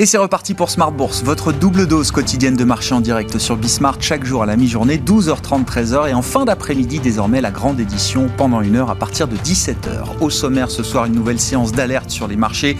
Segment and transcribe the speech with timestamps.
[0.00, 3.58] Et c'est reparti pour Smart Bourse, votre double dose quotidienne de marché en direct sur
[3.58, 7.78] Bismart chaque jour à la mi-journée, 12h30, 13h et en fin d'après-midi désormais la grande
[7.78, 10.22] édition pendant une heure à partir de 17h.
[10.22, 12.78] Au sommaire ce soir une nouvelle séance d'alerte sur les marchés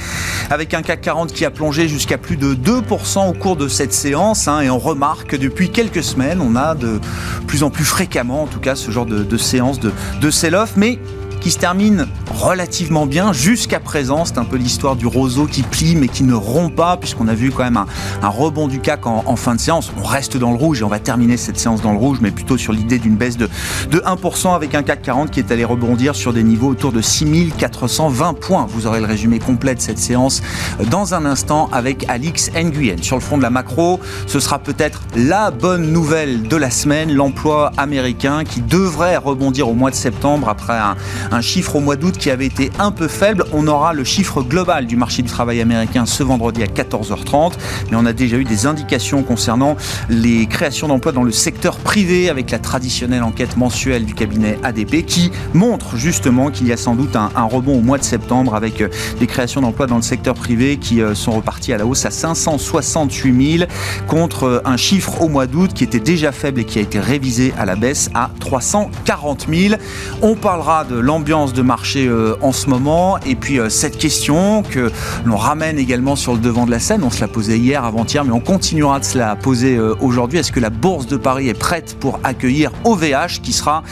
[0.49, 3.93] avec un CAC 40 qui a plongé jusqu'à plus de 2% au cours de cette
[3.93, 7.01] séance hein, et on remarque que depuis quelques semaines on a de
[7.47, 10.99] plus en plus fréquemment en tout cas ce genre de, séance de, de sell-off mais
[11.41, 14.25] qui se termine relativement bien jusqu'à présent.
[14.25, 17.35] C'est un peu l'histoire du roseau qui plie mais qui ne rompt pas puisqu'on a
[17.35, 17.79] vu quand même
[18.23, 19.91] un, rebond du CAC en, fin de séance.
[19.99, 22.31] On reste dans le rouge et on va terminer cette séance dans le rouge mais
[22.31, 23.49] plutôt sur l'idée d'une baisse de,
[23.91, 27.01] de 1% avec un CAC 40 qui est allé rebondir sur des niveaux autour de
[27.01, 28.67] 6420 points.
[28.69, 30.43] Vous aurez le résumé complet de cette séance
[30.91, 33.03] dans un instant avec Alix Nguyen.
[33.03, 37.13] Sur le front de la macro, ce sera peut-être la bonne nouvelle de la semaine,
[37.13, 41.97] l'emploi américain qui devrait rebondir au mois de septembre après un, un chiffre au mois
[41.97, 43.45] d'août qui avait été un peu faible.
[43.53, 47.53] On aura le chiffre global du marché du travail américain ce vendredi à 14h30,
[47.91, 49.77] mais on a déjà eu des indications concernant
[50.09, 55.05] les créations d'emplois dans le secteur privé avec la traditionnelle enquête mensuelle du cabinet ADP
[55.07, 58.81] qui montre justement qu'il y a sans doute un, rebond au mois de septembre avec
[58.81, 62.05] euh, des créations d'emplois dans le secteur privé qui euh, sont reparties à la hausse
[62.07, 63.71] à 568 000
[64.07, 67.01] contre euh, un chiffre au mois d'août qui était déjà faible et qui a été
[67.01, 69.75] révisé à la baisse à 340 000.
[70.23, 74.63] On parlera de l'ambiance de marché euh, en ce moment Et puis euh, cette question
[74.63, 74.91] que
[75.27, 78.25] l'on ramène également sur le devant de la scène, on se l'a posée hier, avant-hier,
[78.25, 80.39] mais on continuera de se la poser euh, aujourd'hui.
[80.39, 83.83] Est-ce que la Bourse de Paris est prête pour accueillir OVH, qui sera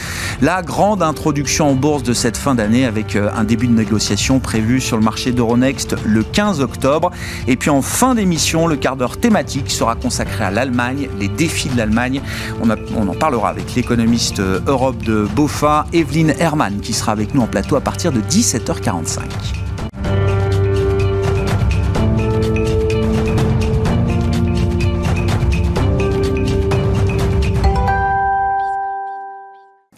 [0.41, 4.81] la grande introduction en bourse de cette fin d'année avec un début de négociation prévu
[4.81, 7.11] sur le marché d'Euronext le 15 octobre?
[7.47, 11.69] Et puis en fin d'émission, le quart d'heure thématique sera consacré à l'Allemagne, les défis
[11.69, 12.21] de l'Allemagne.
[12.59, 17.47] On, en parlera avec l'économiste Europe de BOFA, Evelyne Hermann, qui sera avec nous en
[17.47, 19.19] plateau à partir de 17h45.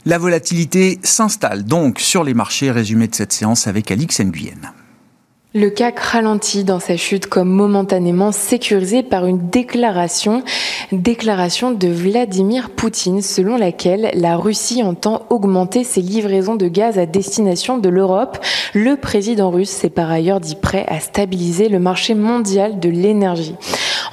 [0.04, 2.72] La volatilité s'installe donc sur les marchés.
[2.72, 4.74] Résumé de cette séance avec Alix Nguyen.
[5.54, 10.44] Le CAC ralentit dans sa chute comme momentanément sécurisé par une déclaration,
[10.94, 17.06] déclaration de Vladimir Poutine selon laquelle la Russie entend augmenter ses livraisons de gaz à
[17.06, 18.38] destination de l'Europe.
[18.74, 23.58] Le président russe s'est par ailleurs dit prêt à stabiliser le marché mondial de l'énergie.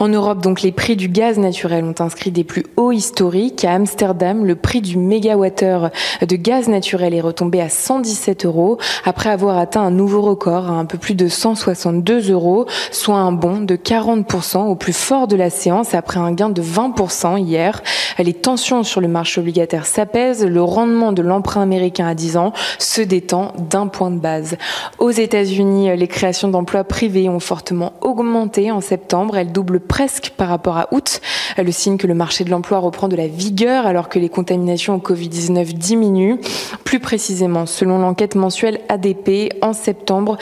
[0.01, 3.65] En Europe, donc, les prix du gaz naturel ont inscrit des plus hauts historiques.
[3.65, 5.91] À Amsterdam, le prix du mégawattheure
[6.27, 10.75] de gaz naturel est retombé à 117 euros après avoir atteint un nouveau record à
[10.75, 15.37] un peu plus de 162 euros, soit un bond de 40% au plus fort de
[15.37, 17.83] la séance après un gain de 20% hier.
[18.19, 20.45] Les tensions sur le marché obligataire s'apaisent.
[20.45, 24.57] Le rendement de l'emprunt américain à 10 ans se détend d'un point de base.
[24.99, 29.37] Aux États-Unis, les créations d'emplois privés ont fortement augmenté en septembre.
[29.37, 31.21] Elles doublent presque par rapport à août,
[31.57, 34.95] le signe que le marché de l'emploi reprend de la vigueur alors que les contaminations
[34.95, 36.39] au Covid-19 diminuent.
[36.85, 40.39] Plus précisément, selon l'enquête mensuelle ADP, en septembre,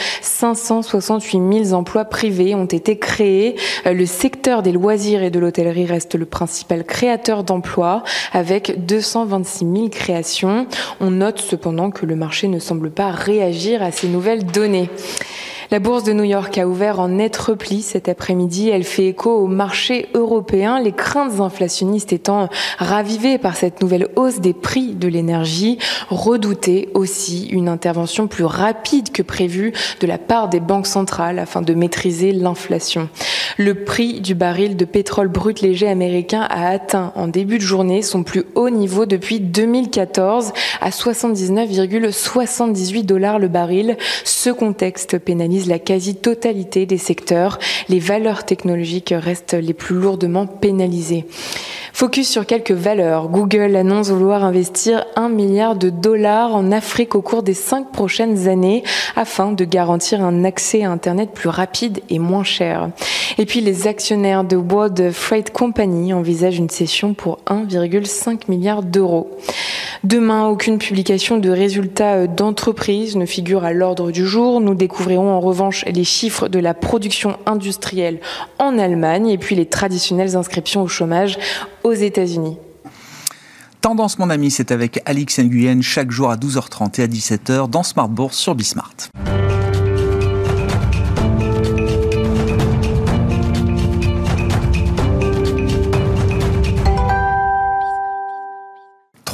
[0.83, 3.57] 568 000 emplois privés ont été créés.
[3.85, 9.89] Le secteur des loisirs et de l'hôtellerie reste le principal créateur d'emplois avec 226 000
[9.89, 10.67] créations.
[11.01, 14.91] On note cependant que le marché ne semble pas réagir à ces nouvelles données.
[15.73, 18.69] La bourse de New York a ouvert en net repli cet après-midi.
[18.69, 24.39] Elle fait écho au marché européen, les craintes inflationnistes étant ravivées par cette nouvelle hausse
[24.39, 25.79] des prix de l'énergie,
[26.09, 31.63] redoutait aussi une intervention plus rapide que prévu de la part des banques centrales afin
[31.63, 33.09] de maîtriser l'inflation.
[33.59, 38.03] Le prix du baril de pétrole brut léger américain a atteint en début de journée
[38.03, 43.97] son plus haut niveau depuis 2014 à 79,78 dollars le baril.
[44.25, 47.59] Ce contexte pénalise la quasi-totalité des secteurs.
[47.89, 51.27] Les valeurs technologiques restent les plus lourdement pénalisées.
[51.93, 53.29] Focus sur quelques valeurs.
[53.29, 58.49] Google annonce vouloir investir un milliard de dollars en Afrique au cours des cinq prochaines
[58.49, 58.83] années
[59.17, 62.91] afin de garantir un accès à Internet plus rapide et moins cher.
[63.39, 69.31] Et puis les actionnaires de World Freight Company envisagent une session pour 1,5 milliard d'euros.
[70.05, 74.61] Demain, aucune publication de résultats d'entreprise ne figure à l'ordre du jour.
[74.61, 78.21] Nous découvrirons en revanche les chiffres de la production industrielle
[78.59, 81.39] en Allemagne et puis les traditionnelles inscriptions au chômage
[81.85, 82.59] aux États-Unis.
[83.81, 87.85] Tendance, mon ami, c'est avec Alix Nguyen chaque jour à 12h30 et à 17h dans
[87.85, 88.97] Smart Bourse sur Bismart.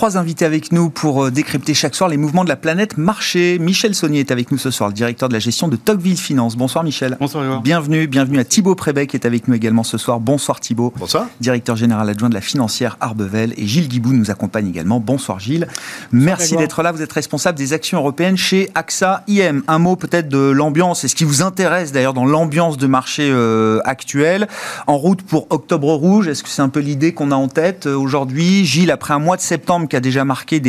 [0.02, 3.60] Trois invités avec nous pour euh, décrypter chaque soir les mouvements de la planète marché.
[3.60, 6.56] Michel Saunier est avec nous ce soir, le directeur de la gestion de Tocqueville Finance.
[6.56, 7.16] Bonsoir Michel.
[7.20, 10.18] Bonsoir Bienvenue, bienvenue à Thibaut Prébec qui est avec nous également ce soir.
[10.18, 10.92] Bonsoir Thibaut.
[10.96, 11.28] Bonsoir.
[11.38, 13.54] Directeur général adjoint de la financière Arbevel.
[13.56, 14.98] Et Gilles Guibou nous accompagne également.
[14.98, 15.68] Bonsoir Gilles.
[16.10, 16.90] Merci d'être là.
[16.90, 19.62] Vous êtes responsable des actions européennes chez AXA IM.
[19.68, 23.30] Un mot peut-être de l'ambiance et ce qui vous intéresse d'ailleurs dans l'ambiance de marché
[23.30, 24.48] euh, actuelle.
[24.88, 27.86] En route pour Octobre Rouge, est-ce que c'est un peu l'idée qu'on a en tête
[27.86, 28.64] euh, aujourd'hui?
[28.64, 30.60] Gilles, après un mois de septembre qui a déjà marqué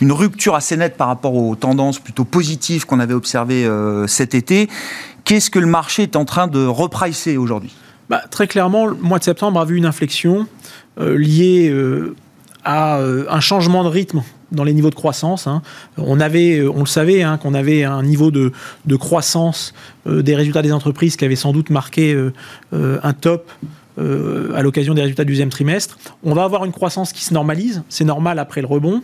[0.00, 4.34] une rupture assez nette par rapport aux tendances plutôt positives qu'on avait observées euh, cet
[4.34, 4.68] été,
[5.24, 7.72] qu'est-ce que le marché est en train de repricer aujourd'hui?
[8.10, 10.48] Bah, Très clairement, le mois de septembre a vu une inflexion
[10.98, 11.72] liée
[12.64, 15.46] à un changement de rythme dans les niveaux de croissance.
[15.46, 15.62] Hein.
[15.96, 18.52] On avait, euh, on le savait, hein, qu'on avait un niveau de,
[18.96, 19.74] croissance
[20.06, 23.50] euh, des résultats des entreprises qui avait sans doute marqué euh, un top
[23.98, 25.98] à l'occasion des résultats du deuxième trimestre.
[26.24, 29.02] On va avoir une croissance qui se normalise, c'est normal après le rebond.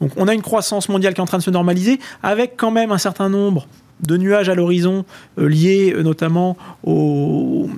[0.00, 2.70] Donc on a une croissance mondiale qui est en train de se normaliser, avec quand
[2.70, 3.66] même un certain nombre
[4.00, 5.04] de nuages à l'horizon
[5.38, 7.68] euh, liés euh, notamment aux,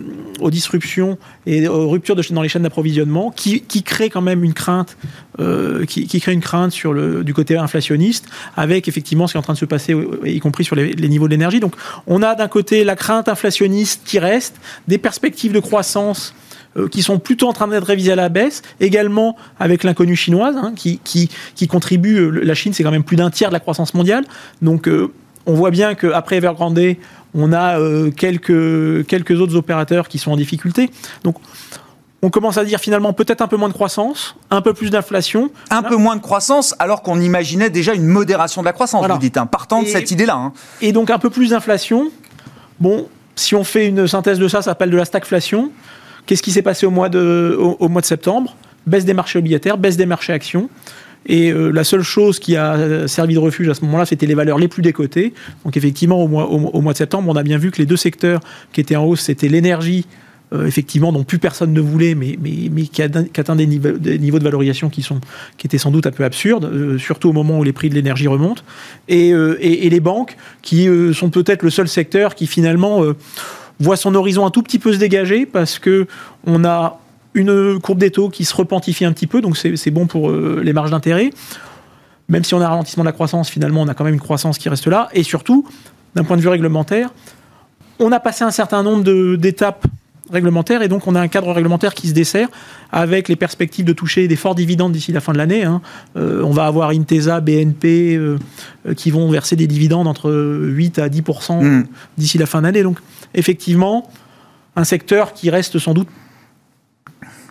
[0.51, 4.97] disruptions et aux ruptures de, dans les chaînes d'approvisionnement qui, créent quand même une crainte
[5.41, 8.27] euh, qui, crée une crainte sur le, du côté inflationniste
[8.57, 9.95] avec effectivement ce qui est en train de se passer
[10.25, 11.75] y compris sur les, niveaux de l'énergie donc
[12.07, 14.57] on a d'un côté la crainte inflationniste qui reste
[14.87, 16.35] des perspectives de croissance
[16.91, 20.73] qui sont plutôt en train d'être révisées à la baisse, également avec l'inconnu chinoise, hein,
[20.77, 23.95] qui, qui, qui, contribue, la Chine c'est quand même plus d'un tiers de la croissance
[23.95, 24.25] mondiale,
[24.63, 24.89] donc
[25.47, 26.97] on voit bien qu'après Evergrande,
[27.35, 30.91] on a euh, quelques, quelques autres opérateurs qui sont en difficulté.
[31.23, 31.37] Donc,
[32.23, 35.51] on commence à dire finalement peut-être un peu moins de croissance, un peu plus d'inflation.
[35.71, 39.19] Un peu moins de croissance, alors qu'on imaginait déjà une modération de la croissance, vous
[39.19, 40.35] dites, hein, partant de cette idée-là.
[40.35, 40.53] Hein.
[40.81, 42.11] Et donc un peu plus d'inflation.
[42.81, 43.07] Bon,
[43.37, 45.71] si on fait une synthèse de ça, ça s'appelle de la stagflation.
[46.27, 48.57] Qu'est-ce qui s'est passé au mois, de, au mois de septembre?
[48.87, 50.69] Baisse des marchés obligataires, baisse des marchés actions.
[51.27, 54.35] Et euh, la seule chose qui a servi de refuge à ce moment-là, c'était les
[54.35, 55.35] valeurs les plus décotées.
[55.65, 57.97] Donc effectivement, au mois, au, mois, de septembre, on a bien vu que les deux
[57.97, 58.41] secteurs
[58.73, 60.07] qui étaient en hausse, c'était l'énergie,
[60.53, 64.21] euh, effectivement, dont plus personne ne voulait, mais, mais, mais qui, atteint des niveaux, des
[64.21, 65.21] niveaux, de valorisation qui, sont,
[65.59, 67.97] qui étaient sans doute un peu absurdes, euh, surtout au moment où les prix de
[67.97, 68.63] l'énergie remontent.
[69.09, 73.03] Et, et, et, les banques, qui sont peut-être le seul secteur qui finalement
[73.81, 76.07] voit son horizon un tout petit peu se dégager, parce que
[76.47, 76.99] on a
[77.35, 80.63] une courbe des taux qui se repentifie un petit peu, donc c'est bon pour euh,
[80.65, 81.31] les marges d'intérêt.
[82.29, 84.21] Même si on a un ralentissement de la croissance, finalement, on a quand même une
[84.21, 85.09] croissance qui reste là.
[85.13, 85.67] Et surtout,
[86.15, 87.11] d'un point de vue réglementaire,
[87.99, 89.87] on a passé un certain nombre d'étapes
[90.31, 92.49] réglementaires et donc on a un cadre réglementaire qui se dessert
[92.93, 95.65] avec les perspectives de toucher des forts dividendes d'ici la fin de l'année.
[95.65, 95.81] Hein.
[96.17, 98.39] Euh, on va avoir Intesa, BNP euh,
[98.97, 101.87] qui vont verser des dividendes entre 8 à 10% mmh.
[102.19, 102.83] d'ici la fin de l'année.
[102.83, 102.99] Donc
[103.35, 104.11] effectivement,
[104.77, 106.09] un secteur qui reste sans doute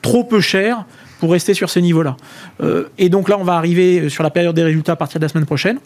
[0.01, 0.86] trop peu cher
[1.19, 2.18] pour rester sur ce niveau-là.
[2.62, 5.25] Euh, et donc là, on va arriver sur la période des résultats à partir de
[5.25, 5.80] la semaine prochaine,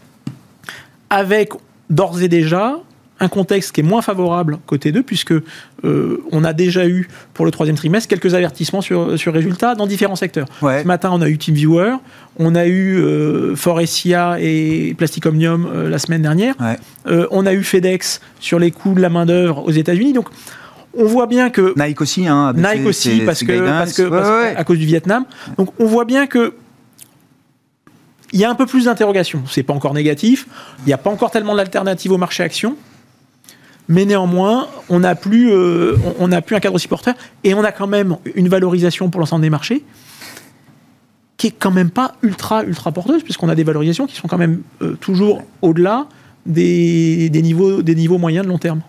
[1.09, 1.51] avec
[1.89, 2.77] d'ores et déjà
[3.19, 7.45] un contexte qui est moins favorable côté 2, puisque euh, on a déjà eu pour
[7.45, 10.47] le troisième trimestre quelques avertissements sur, sur résultats dans différents secteurs.
[10.61, 11.95] Ce matin, on a eu TeamViewer,
[12.37, 16.55] on a eu euh, Forestia et Plastic Omnium la semaine dernière,
[17.05, 20.13] on a eu FedEx sur les coûts de la main-d'œuvre aux États-Unis.
[20.13, 20.29] Donc,
[20.97, 24.79] on voit bien que Nike aussi, hein, Nike aussi parce que, parce que, à cause
[24.79, 25.25] du Vietnam.
[25.57, 26.53] Donc on voit bien que
[28.31, 29.43] il y a un peu plus d'interrogations.
[29.49, 30.47] C'est pas encore négatif.
[30.79, 32.75] Il n'y a pas encore tellement d'alternatives au marché action.
[33.89, 37.71] Mais néanmoins, on n'a plus, euh, on, plus un cadre aussi porteur et on a
[37.71, 39.83] quand même une valorisation pour l'ensemble des marchés
[41.37, 44.37] qui est quand même pas ultra ultra porteuse puisqu'on a des valorisations qui sont quand
[44.37, 46.07] même euh, toujours au-delà
[46.45, 48.81] des, des, niveaux, des niveaux moyens de long terme.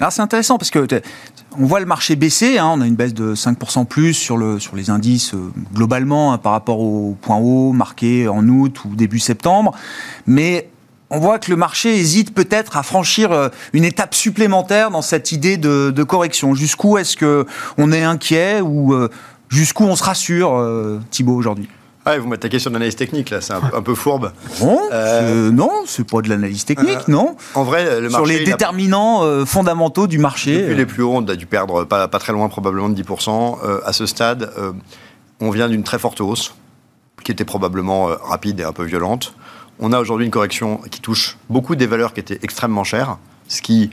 [0.00, 0.86] Alors c'est intéressant parce que
[1.58, 4.58] on voit le marché baisser, hein, on a une baisse de 5% plus sur, le,
[4.58, 8.94] sur les indices euh, globalement hein, par rapport au point haut marqué en août ou
[8.94, 9.72] début septembre,
[10.26, 10.70] mais
[11.12, 15.30] on voit que le marché hésite peut-être à franchir euh, une étape supplémentaire dans cette
[15.30, 16.54] idée de, correction.
[16.54, 17.46] Jusqu'où est-ce que
[17.78, 19.08] on est inquiet ou euh,
[19.48, 21.68] jusqu'où on se rassure, Thibault, aujourd'hui?
[22.04, 24.32] Ah, vous m'attaquez sur l'analyse technique, là, c'est un, peu fourbe.
[24.58, 28.16] Bon, euh, non, c'est pas de l'analyse technique, euh, non En vrai, le marché.
[28.16, 30.62] Sur les déterminants euh, fondamentaux du marché.
[30.62, 33.58] Depuis les plus hauts, on a dû perdre pas, pas très loin, probablement de 10%.
[33.84, 34.50] à ce stade,
[35.40, 36.54] on vient d'une très forte hausse,
[37.22, 39.34] qui était probablement rapide et un peu violente.
[39.78, 43.62] On a aujourd'hui une correction qui touche beaucoup des valeurs qui étaient extrêmement chères, ce
[43.62, 43.90] qui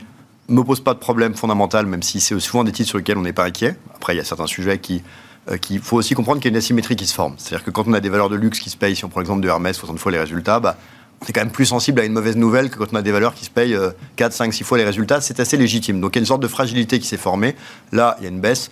[0.48, 3.18] ne me pose pas de problème fondamental, même si c'est souvent des titres sur lesquels
[3.18, 3.76] on n'est pas inquiet.
[3.94, 5.02] Après, il y a certains sujets qui
[5.50, 7.34] euh, qu'il faut aussi comprendre qu'il y a une asymétrie qui se forme.
[7.38, 9.20] C'est-à-dire que quand on a des valeurs de luxe qui se payent, si on prend
[9.20, 10.76] l'exemple de Hermès, 60 fois les résultats, bah,
[11.22, 13.12] on est quand même plus sensible à une mauvaise nouvelle que quand on a des
[13.12, 13.76] valeurs qui se payent
[14.16, 15.20] 4, 5, 6 fois les résultats.
[15.20, 16.00] C'est assez légitime.
[16.00, 17.56] Donc il y a une sorte de fragilité qui s'est formée.
[17.92, 18.70] Là, il y a une baisse.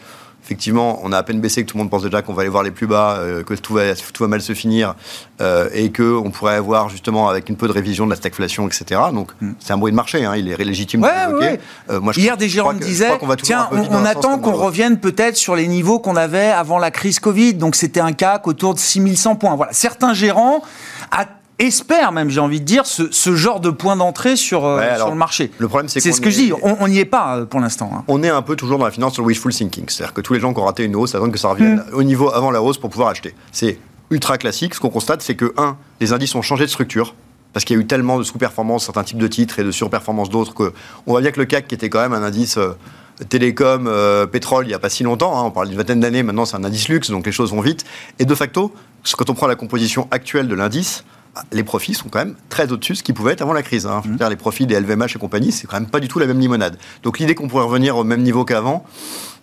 [0.49, 2.49] Effectivement, on a à peine baissé que tout le monde pense déjà qu'on va aller
[2.51, 4.95] voir les plus bas, euh, que tout va, tout va mal se finir,
[5.43, 8.99] euh, et qu'on pourrait avoir justement avec une peu de révision de la stagflation, etc.
[9.13, 9.53] Donc Hmm.
[9.61, 11.45] c'est un bruit de marché, hein, il est légitime Ouais, de l'évoquer.
[11.47, 11.61] ouais.
[11.91, 13.11] Euh, moi, je Hier, crois- des gérants me disaient
[13.43, 17.55] tiens, on, attend qu'on revienne peut-être sur les niveaux qu'on avait avant la crise Covid.
[17.55, 19.55] Donc, c'était un CAC autour de 6100 points.
[19.55, 19.73] Voilà.
[19.75, 20.63] Certains gérants
[21.11, 21.27] a-
[21.59, 24.85] espèrent, même, j'ai envie de dire, ce, ce genre de point d'entrée sur, euh, Ouais,
[24.87, 25.51] sur alors, le marché.
[25.59, 26.53] Le problème, c'est C'est ce que est- je dis.
[26.63, 27.91] On n'y est pas euh, pour l'instant.
[27.95, 28.05] hein.
[28.09, 29.85] on est un peu toujours dans la finance sur le wishful thinking.
[29.89, 31.95] C'est-à-dire que tous les gens qui ont raté une hausse attendent que ça revienne Hmm.
[31.95, 33.35] au niveau avant la hausse pour pouvoir acheter.
[33.53, 33.79] C'est
[34.11, 34.75] ultra classique.
[34.75, 37.15] Ce qu'on constate, c'est que, un, les indices ont changé de structure.
[37.53, 40.29] Parce qu'il y a eu tellement de sous-performance, certains types de titres et de surperformance
[40.31, 40.73] d'autres, que
[41.07, 42.73] on voit bien que le CAC, qui était quand même un indice euh,
[43.29, 46.23] télécom, euh, pétrole, il n'y a pas si longtemps, hein, on parle d'une vingtaine d'années,
[46.23, 47.85] maintenant c'est un indice luxe, donc les choses vont vite.
[48.19, 48.73] Et de facto,
[49.17, 51.05] quand on prend la composition actuelle de l'indice,
[51.53, 53.87] les profits sont quand même très au-dessus de ce qu'ils pouvaient être avant la crise.
[53.87, 54.03] hein.
[54.05, 56.41] Dire, les profits des LVMH et compagnie, c'est quand même pas du tout la même
[56.41, 56.79] limonade.
[57.03, 58.85] Donc l'idée qu'on pourrait revenir au même niveau qu'avant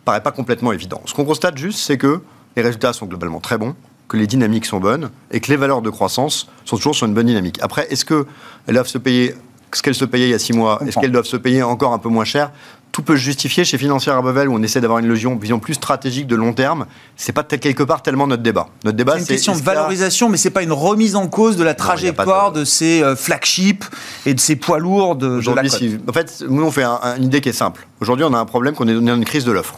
[0.03, 1.01] paraît pas complètement évident.
[1.05, 2.21] Ce qu'on constate juste, c'est que
[2.55, 3.75] les résultats sont globalement très bons,
[4.07, 7.13] que les dynamiques sont bonnes et que les valeurs de croissance sont toujours sur une
[7.13, 7.59] bonne dynamique.
[7.61, 8.25] Après, est-ce qu'elles
[8.67, 9.35] doivent se payer
[9.73, 11.91] ce qu'elles se payaient il y a six mois Est-ce qu'elles doivent se payer encore
[11.91, 12.51] un peu moins cher?
[12.95, 15.73] Tout peut se justifier chez Financière Arbevel où on essaie d'avoir une vision, vision plus
[15.73, 16.85] stratégique de long terme.
[17.17, 18.69] C'est pas quelque part tellement notre débat.
[18.85, 21.65] Notre débat, C'est une question de valorisation, mais c'est pas une remise en cause de
[21.65, 22.63] la trajectoire de- de...
[22.65, 23.83] ces euh, flagships
[24.25, 26.97] et de ces poids lourds de, de la si- en fait, nous, on fait un-
[27.03, 27.85] un- une idée qui est simple.
[27.99, 29.77] Aujourd'hui, on a un problème qu'on est dans une crise de l'offre.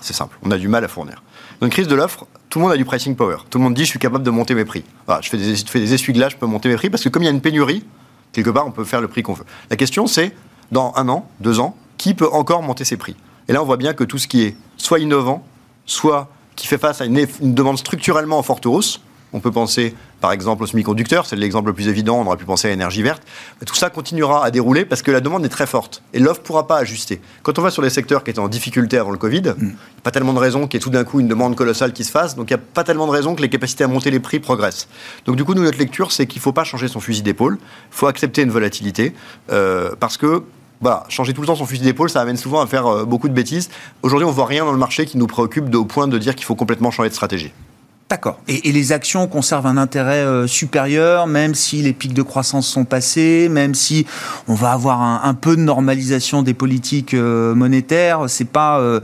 [0.00, 1.20] C'est simple, on a du mal à fournir.
[1.58, 3.38] Dans une crise de l'offre, tout le monde a du pricing power.
[3.50, 4.84] Tout le monde dit, je suis capable de monter mes prix.
[5.06, 7.08] Voilà, je fais des, je fais des essuie-glaces, je peux monter mes prix, parce que
[7.08, 7.84] comme il y a une pénurie,
[8.32, 9.44] quelque part, on peut faire le prix qu'on veut.
[9.68, 10.32] La question, c'est,
[10.70, 13.16] dans un an, deux ans, qui peut encore monter ses prix
[13.48, 15.44] Et là, on voit bien que tout ce qui est soit innovant,
[15.86, 19.00] soit qui fait face à une, demande structurellement en forte hausse,
[19.32, 22.44] on peut penser par exemple aux semi-conducteurs, c'est l'exemple le plus évident, on aurait pu
[22.44, 23.22] penser à l'énergie verte.
[23.66, 26.46] Tout ça continuera à dérouler parce que la demande est très forte et l'offre ne
[26.46, 27.20] pourra pas ajuster.
[27.42, 29.72] Quand on va sur les secteurs qui étaient en difficulté avant le Covid, il n'y
[29.72, 32.04] a pas tellement de raisons qu'il y ait tout d'un coup une demande colossale qui
[32.04, 34.10] se fasse, donc il n'y a pas tellement de raisons que les capacités à monter
[34.10, 34.86] les prix progressent.
[35.24, 37.58] Donc du coup, nous, notre lecture, c'est qu'il ne faut pas changer son fusil d'épaule,
[37.60, 39.14] il faut accepter une volatilité
[39.50, 40.44] euh, parce que
[40.82, 43.28] voilà, changer tout le temps son fusil d'épaule, ça amène souvent à faire euh, beaucoup
[43.28, 43.70] de bêtises.
[44.02, 46.44] Aujourd'hui, on voit rien dans le marché qui nous préoccupe au point de dire qu'il
[46.44, 47.52] faut complètement changer de stratégie.
[48.10, 48.38] D'accord.
[48.46, 52.66] Et, et les actions conservent un intérêt euh, supérieur, même si les pics de croissance
[52.66, 54.06] sont passés, même si
[54.48, 58.24] on va avoir un, un peu de normalisation des politiques euh, monétaires.
[58.28, 58.80] C'est pas.
[58.80, 59.00] euh,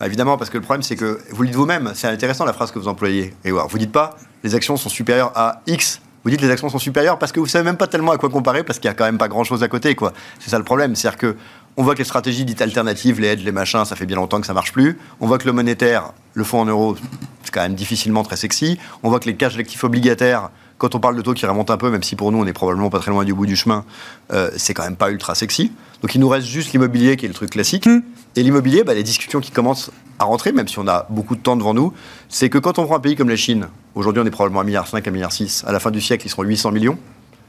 [0.00, 2.52] Bah, évidemment, parce que le problème, c'est que vous le dites vous-même, c'est intéressant la
[2.52, 3.34] phrase que vous employez.
[3.44, 6.00] Et vous dites pas les actions sont supérieures à X.
[6.26, 8.28] Vous dites les actions sont supérieures parce que vous savez même pas tellement à quoi
[8.28, 10.12] comparer, parce qu'il y a quand même pas grand-chose à côté, quoi.
[10.40, 11.36] C'est ça le problème, c'est-à-dire que
[11.76, 14.40] on voit que les stratégies dites alternatives, les hedges, les machins, ça fait bien longtemps
[14.40, 14.98] que ça marche plus.
[15.20, 16.96] On voit que le monétaire, le fonds en euros,
[17.44, 18.76] c'est quand même difficilement très sexy.
[19.04, 21.76] On voit que les cash d'actifs obligataires, quand on parle de taux qui remontent un
[21.76, 23.84] peu, même si pour nous on est probablement pas très loin du bout du chemin,
[24.32, 25.70] euh, c'est quand même pas ultra sexy.
[26.02, 27.88] Donc il nous reste juste l'immobilier qui est le truc classique.
[28.34, 31.40] Et l'immobilier, bah, les discussions qui commencent à rentrer, même si on a beaucoup de
[31.40, 31.92] temps devant nous,
[32.28, 34.64] c'est que quand on prend un pays comme la Chine, aujourd'hui on est probablement à
[34.64, 35.30] 1,5 milliard, 1,6 milliard,
[35.66, 36.98] à la fin du siècle ils seront 800 millions,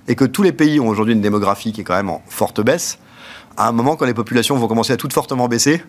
[0.07, 2.61] et que tous les pays ont aujourd'hui une démographie qui est quand même en forte
[2.61, 2.97] baisse,
[3.57, 5.83] à un moment quand les populations vont commencer à toutes fortement baisser,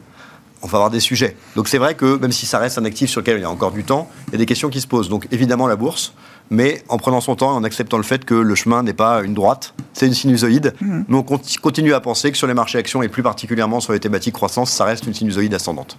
[0.61, 1.37] on va avoir des sujets.
[1.55, 3.51] Donc c'est vrai que même si ça reste un actif sur lequel il y a
[3.51, 5.09] encore du temps, il y a des questions qui se posent.
[5.09, 6.15] Donc évidemment la bourse,
[6.51, 9.23] mais en prenant son temps et en acceptant le fait que le chemin n'est pas
[9.23, 10.75] une droite, c'est une sinusoïde.
[10.81, 13.93] Nous on conti- continue à penser que sur les marchés actions et plus particulièrement sur
[13.93, 15.97] les thématiques croissance, ça reste une sinusoïde ascendante.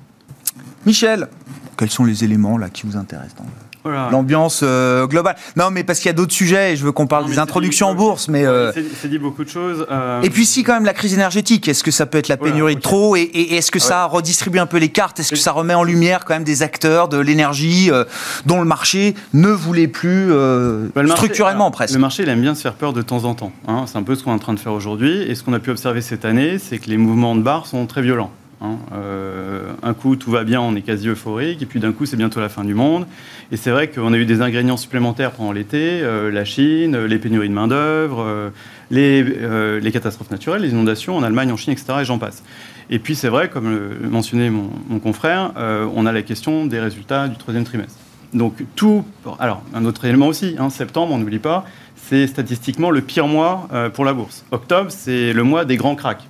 [0.85, 1.29] Michel,
[1.77, 3.45] quels sont les éléments là qui vous intéressent dans.
[3.85, 7.07] L'ambiance euh, globale Non, mais parce qu'il y a d'autres sujets et je veux qu'on
[7.07, 8.45] parle Non, des introductions en bourse, mais.
[8.45, 8.71] euh,
[9.01, 9.85] C'est dit beaucoup de choses.
[9.91, 12.35] euh, Et puis si quand même la crise énergétique, est-ce que ça peut être la
[12.35, 15.19] Voilà, pénurie de trop et, et est-ce que ça redistribue un peu les cartes?
[15.19, 18.03] Est-ce que ça remet en lumière quand même des acteurs de l'énergie euh,
[18.45, 21.93] dont le marché ne voulait plus bah, marché- structurellement alors, presque?
[21.93, 23.51] Le marché, il aime bien se faire peur de temps en temps.
[23.67, 23.85] hein.
[23.87, 25.21] C'est un peu ce qu'on est en train de faire aujourd'hui.
[25.23, 27.85] Et ce qu'on a pu observer cette année, c'est que les mouvements de barre sont
[27.85, 28.31] très violents.
[28.61, 28.77] Hein.
[28.93, 32.17] Euh, un coup, tout va bien, on est quasi euphorique, et puis d'un coup, c'est
[32.17, 33.05] bientôt la fin du monde.
[33.51, 37.07] Et c'est vrai qu'on a eu des ingrédients supplémentaires pendant l'été, euh, la Chine, euh,
[37.07, 38.51] les pénuries de main-d'œuvre,
[38.91, 41.99] les, catastrophes naturelles, les inondations en Allemagne, en Chine, etc.
[42.01, 42.43] Et j'en passe.
[42.89, 45.53] Et puis, c'est vrai, comme le mentionnait mon, confrère,
[45.95, 47.99] on a la question des résultats du troisième trimestre.
[48.33, 49.03] Donc, tout.
[49.39, 53.67] Alors, un autre élément aussi, hein, septembre, on n'oublie pas, c'est statistiquement le pire mois
[53.93, 54.43] pour la bourse.
[54.51, 56.27] Octobre, c'est le mois des grands cracks.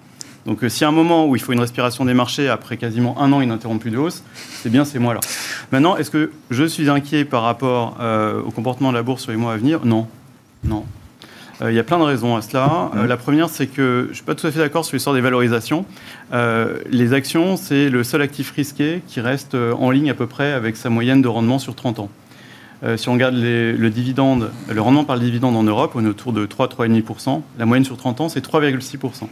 [0.50, 2.76] Donc, euh, s'il y a un moment où il faut une respiration des marchés après
[2.76, 5.20] quasiment un an ininterrompu de hausse, c'est bien ces mois-là.
[5.72, 9.32] Maintenant, est-ce que je suis inquiet par rapport euh, au comportement de la bourse sur
[9.32, 9.82] les mois à venir?
[9.86, 10.08] Non.
[10.64, 10.86] Non.
[11.62, 12.90] Euh, Il y a plein de raisons à cela.
[12.96, 15.14] Euh, la première, c'est que je ne suis pas tout à fait d'accord sur l'histoire
[15.14, 15.86] des valorisations.
[16.34, 20.52] Euh, les actions, c'est le seul actif risqué qui reste en ligne à peu près
[20.52, 22.10] avec sa moyenne de rendement sur 30 ans.
[22.96, 26.08] Si on regarde les- le dividende, le rendement par le dividende en Europe, on est
[26.08, 27.44] autour de 3-3,5%.
[27.60, 29.28] La moyenne sur 30 ans, c'est 3,6%.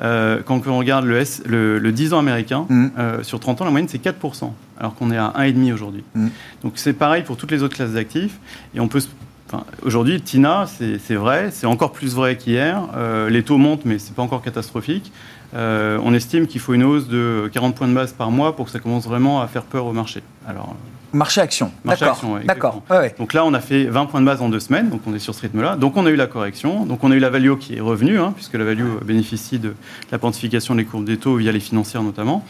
[0.00, 2.86] Euh, quand on regarde le, S, le, le 10 ans américain, Mm.
[2.98, 6.04] euh, sur 30 ans, la moyenne c'est 4%, alors qu'on est à 1,5 aujourd'hui.
[6.14, 6.28] Mm.
[6.62, 8.38] Donc c'est pareil pour toutes les autres classes d'actifs.
[8.74, 9.00] Et on peut
[9.48, 12.82] enfin, Aujourd'hui, TINA, c'est vrai, c'est encore plus vrai qu'hier.
[12.96, 15.12] Euh, les taux montent, mais c'est pas encore catastrophique.
[15.54, 18.66] Euh, on estime qu'il faut une hausse de 40 points de base par mois pour
[18.66, 20.22] que ça commence vraiment à faire peur au marché.
[20.46, 20.74] Alors,
[21.84, 22.34] Marché action.
[22.46, 22.82] D'accord.
[22.90, 23.14] Ouais, ouais.
[23.18, 25.18] donc là, on a fait 20 points de base en deux semaines, donc on est
[25.18, 25.76] sur ce rythme-là.
[25.76, 28.18] Donc on a eu la correction, donc on a eu la value qui est revenue,
[28.18, 29.74] hein, puisque la value bénéficie de
[30.12, 32.44] la quantification des courbes des taux via les financières notamment.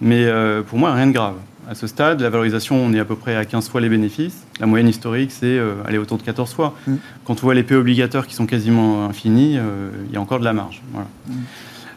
[0.00, 1.34] Mais euh, pour moi, rien de grave.
[1.70, 4.46] À ce stade, la valorisation, on est à peu près à 15 fois les bénéfices.
[4.58, 6.74] La moyenne historique, c'est euh, aller autour de 14 fois.
[6.86, 6.94] Mm.
[7.24, 10.38] Quand on voit les P obligateurs qui sont quasiment infinis, euh, il y a encore
[10.40, 10.80] de la marge.
[10.94, 11.06] Voilà.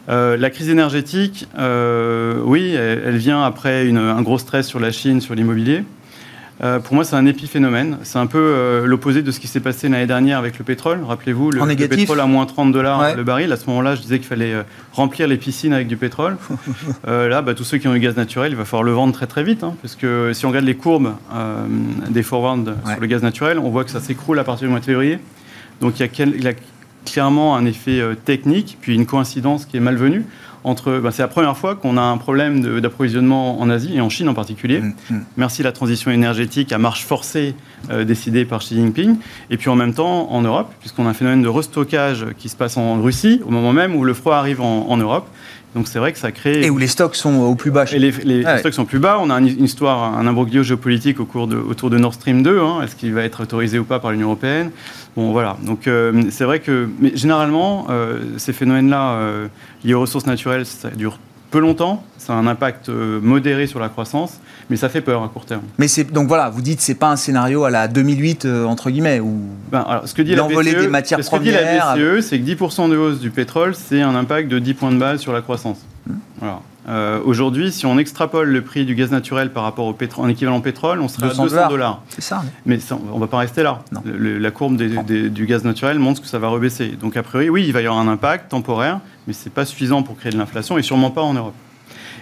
[0.08, 4.80] Euh, la crise énergétique, euh, oui, elle, elle vient après une- un gros stress sur
[4.80, 5.84] la Chine, sur l'immobilier.
[6.64, 7.98] Euh, pour moi, c'est un épiphénomène.
[8.04, 11.00] C'est un peu euh, l'opposé de ce qui s'est passé l'année dernière avec le pétrole.
[11.04, 13.16] Rappelez-vous, le, pétrole à moins 30 dollars Ouais.
[13.16, 13.50] le baril.
[13.50, 16.36] À ce moment-là, je disais qu'il fallait euh, remplir les piscines avec du pétrole.
[17.06, 19.26] Là, bah, tous ceux qui ont du gaz naturel, il va falloir le vendre très
[19.26, 19.64] très vite.
[19.64, 21.14] hein, parce que si on regarde les courbes
[22.10, 22.92] des forwards Ouais.
[22.92, 25.18] sur le gaz naturel, on voit que ça s'écroule à partir du mois de février.
[25.80, 26.52] Donc il y a, quel- il y a
[27.04, 30.24] clairement un effet technique, puis une coïncidence qui est malvenue.
[30.64, 34.08] Entre, bah, c'est la première fois qu'on a un problème d'approvisionnement en Asie et en
[34.08, 34.80] Chine en particulier.
[34.80, 35.24] Mm, mm.
[35.36, 37.54] Merci la transition énergétique à marche forcée
[37.90, 39.16] euh, décidée par Xi Jinping.
[39.50, 42.56] Et puis en même temps en Europe, puisqu'on a un phénomène de restockage qui se
[42.56, 45.28] passe en Russie au moment même où le froid arrive en, en Europe.
[45.74, 46.60] Donc c'est vrai que ça crée...
[46.64, 47.84] Et où les stocks sont au plus bas.
[47.92, 48.58] Et les, les Ouais.
[48.58, 49.18] stocks sont plus bas.
[49.20, 52.42] On a un- une histoire, un imbroglio géopolitique au cours de, autour de Nord Stream
[52.42, 52.60] 2.
[52.60, 52.82] hein.
[52.82, 54.70] Est-ce qu'il va être autorisé ou pas par l'Union européenne?
[55.16, 55.56] Bon, voilà.
[55.62, 59.48] Donc, euh, c'est vrai que, mais généralement, euh, ces phénomènes-là euh,
[59.84, 61.18] liés aux ressources naturelles, ça dure
[61.52, 62.02] peu longtemps.
[62.18, 64.40] Ça a un impact euh, modéré sur la croissance,
[64.70, 65.62] mais ça fait peur à court terme.
[65.78, 68.90] Mais c'est donc voilà, vous dites c'est pas un scénario à la 2008 euh, entre
[68.90, 69.38] guillemets où
[69.70, 71.94] Ben, alors, ce que dit la L'envolée BCE, des matières ce que dit la premières.
[71.94, 74.98] BCE, c'est que 10% de hausse du pétrole, c'est un impact de 10 points de
[74.98, 75.78] base sur la croissance.
[76.06, 76.14] Hmm.
[76.38, 76.60] Voilà.
[76.88, 80.28] Euh, Aujourd'hui, si on extrapole le prix du gaz naturel par rapport au pétrole, en
[80.28, 82.02] équivalent pétrole, on sera 200 à 200 dollars.
[82.18, 82.38] ça.
[82.38, 83.82] hein Mais ça, on va pas rester là.
[84.04, 85.02] Le- la courbe des- Non.
[85.02, 86.88] des- du gaz naturel montre que ça va rebaisser.
[87.00, 90.02] Donc a priori, oui, il va y avoir un impact temporaire, mais c'est pas suffisant
[90.02, 91.54] pour créer de l'inflation et sûrement pas en Europe.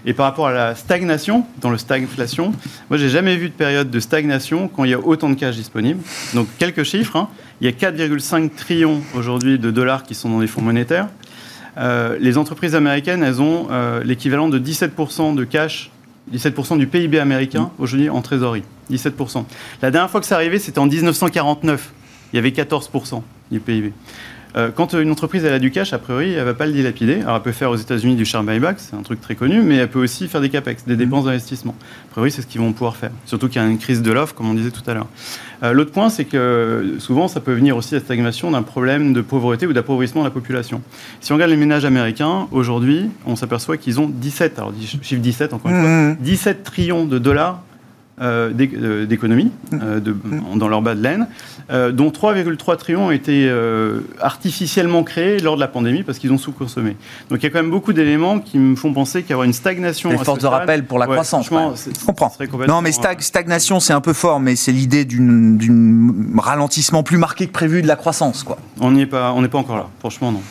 [0.07, 2.53] Et par rapport à la stagnation, dans le stagflation,
[2.89, 5.57] moi j'ai jamais vu de période de stagnation quand il y a autant de cash
[5.57, 6.01] disponible.
[6.35, 7.29] Donc quelques chiffres, hein.
[7.61, 11.09] il y a 4,5 trillions aujourd'hui de dollars qui sont dans les fonds monétaires.
[11.81, 15.91] Euh, les entreprises américaines, elles ont euh, l'équivalent de 17% de cash,
[16.33, 18.65] 17% du PIB américain aujourd'hui en trésorerie.
[18.91, 19.45] 17%.
[19.83, 21.93] La dernière fois que c'est arrivé, c'était en 1949.
[22.33, 23.93] Il y avait 14% du PIB.
[24.57, 26.73] Euh, quand une entreprise elle a du cash, a priori, elle ne va pas le
[26.73, 27.21] dilapider.
[27.23, 29.77] Alors, elle peut faire aux États-Unis du share buyback, c'est un truc très connu, mais
[29.77, 31.75] elle peut aussi faire des capex, des dépenses d'investissement.
[32.09, 33.11] A priori, c'est ce qu'ils vont pouvoir faire.
[33.27, 35.07] Surtout qu'il y a une crise de l'offre, comme on disait tout à l'heure.
[35.63, 39.21] Euh, L'autre point, c'est que souvent, ça peut venir aussi à stagnation d'un problème de
[39.21, 40.83] pauvreté ou d'appauvrissement de la population.
[41.21, 45.55] Si on regarde les ménages américains, aujourd'hui, on s'aperçoit qu'ils ont 17, alors chiffre 17
[45.55, 46.17] encore une fois, Mmh, mmh.
[46.21, 47.70] 17 trillions de dollars euh, euh,
[48.21, 50.15] d'économies euh, de-
[50.57, 51.27] dans leur bas de laine,
[51.71, 56.33] euh, dont 3,3 trillions ont été euh, artificiellement créés lors de la pandémie parce qu'ils
[56.33, 56.97] ont sous-consommé.
[57.31, 59.47] Donc il y a quand même beaucoup d'éléments qui me font penser qu'il y aura
[59.47, 60.11] une stagnation.
[60.11, 61.47] Les forces de rappel pour la Ouais, croissance.
[61.47, 61.93] franchement, ouais.
[61.99, 62.31] Je comprends.
[62.69, 67.47] Non, mais stag- stagnation, c'est un peu fort, mais c'est l'idée d'une ralentissement plus marqué
[67.47, 68.59] que prévu de la croissance, quoi.
[68.81, 69.87] On n'y est pas, on n'est pas encore là.
[70.01, 70.43] Franchement, non.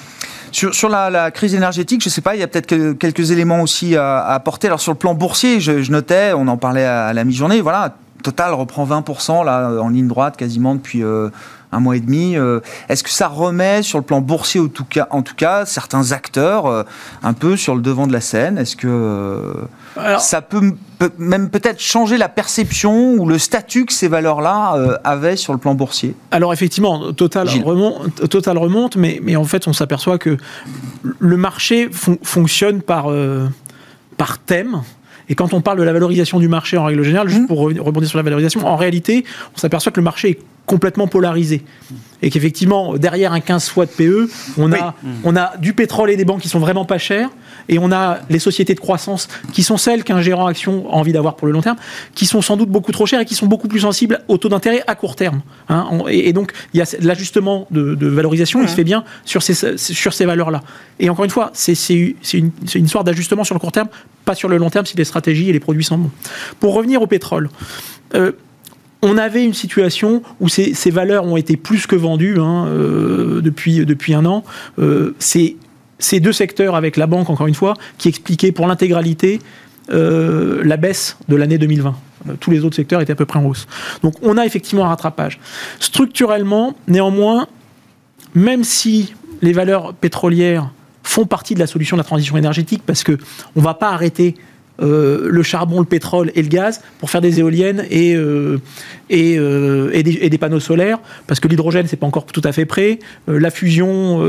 [0.51, 3.95] Sur, la, crise énergétique, je sais pas, il y a peut-être que- quelques éléments aussi
[3.95, 4.67] à, apporter.
[4.67, 7.95] Alors sur le plan boursier, je, notais, on en parlait à, à la mi-journée, voilà,
[8.23, 11.29] Total reprend 20% là en ligne droite quasiment depuis euh,
[11.71, 12.35] un mois et demi.
[12.35, 15.65] Euh, Est-ce que ça remet sur le plan boursier, en tout cas, en tout cas
[15.65, 16.83] certains acteurs euh,
[17.23, 18.57] un peu sur le devant de la scène?
[18.57, 19.53] Est-ce que euh,
[19.95, 20.73] Alors- ça peut,
[21.17, 25.75] même peut-être changer la perception ou le statut que ces valeurs-là avaient sur le plan
[25.75, 26.15] boursier?
[26.31, 30.37] Alors effectivement, Total remonte, Total remonte mais, mais en fait on s'aperçoit que
[31.19, 33.07] le marché fon- fonctionne par,
[34.17, 34.81] par thème.
[35.31, 37.47] Et quand on parle de la valorisation du marché en règle générale, juste Mhm.
[37.47, 41.63] pour rebondir sur la valorisation, en réalité, on s'aperçoit que le marché est complètement polarisé.
[42.21, 46.17] Et qu'effectivement, derrière un 15 fois de PE, on, a, on a du pétrole et
[46.17, 47.29] des banques qui sont vraiment pas chers,
[47.69, 51.13] et on a les sociétés de croissance qui sont celles qu'un gérant action a envie
[51.13, 51.77] d'avoir pour le long terme,
[52.15, 54.49] qui sont sans doute beaucoup trop chères et qui sont beaucoup plus sensibles au taux
[54.49, 55.41] d'intérêt à court terme.
[55.69, 55.87] hein.
[56.09, 59.41] Et, et donc, il y a l'ajustement de, de valorisation, il se fait bien sur
[59.41, 60.61] ces, sur ces valeurs-là.
[60.99, 63.87] Et encore une fois, c'est une, une histoire d'ajustement sur le court terme,
[64.25, 66.11] pas sur le long terme si les stratégies et les produits sont bons.
[66.59, 67.49] Pour revenir au pétrole,
[68.13, 68.33] euh,
[69.01, 74.13] on avait une situation où ces, valeurs ont été plus que vendues hein, euh, depuis,
[74.13, 74.43] un an.
[74.77, 75.55] Euh, c'est
[75.99, 79.39] ces deux secteurs, avec la banque encore une fois, qui expliquaient pour l'intégralité
[79.91, 81.95] euh, la baisse de l'année 2020.
[82.29, 83.67] Euh, Tous les autres secteurs étaient à peu près en hausse.
[84.03, 85.39] Donc on a effectivement un rattrapage.
[85.79, 87.47] Structurellement, néanmoins,
[88.35, 90.69] même si les valeurs pétrolières
[91.03, 93.17] font partie de la solution de la transition énergétique parce que
[93.55, 94.35] on va pas arrêter
[94.81, 98.61] euh, le charbon, le pétrole et le gaz pour faire des éoliennes et, euh,
[99.09, 102.41] et, euh, et, des, et, des, panneaux solaires, parce que l'hydrogène, c'est pas encore tout
[102.45, 102.99] à fait prêt.
[103.27, 104.19] la fusion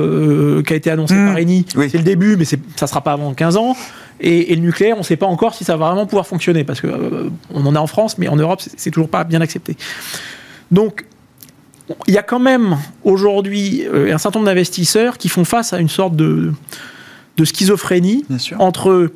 [0.66, 1.26] qui a été annoncée mmh.
[1.26, 1.88] par Eni, oui.
[1.90, 3.76] c'est le début, mais ça sera pas avant 15 ans.
[4.20, 6.80] Et, le nucléaire, on ne sait pas encore si ça va vraiment pouvoir fonctionner, parce
[6.80, 9.76] qu'on on en a en France, mais en Europe, c'est toujours pas bien accepté.
[10.70, 11.04] Donc,
[12.06, 15.88] il y a quand même aujourd'hui un certain nombre d'investisseurs qui font face à une
[15.88, 16.52] sorte de,
[17.36, 18.24] de schizophrénie
[18.58, 19.10] entre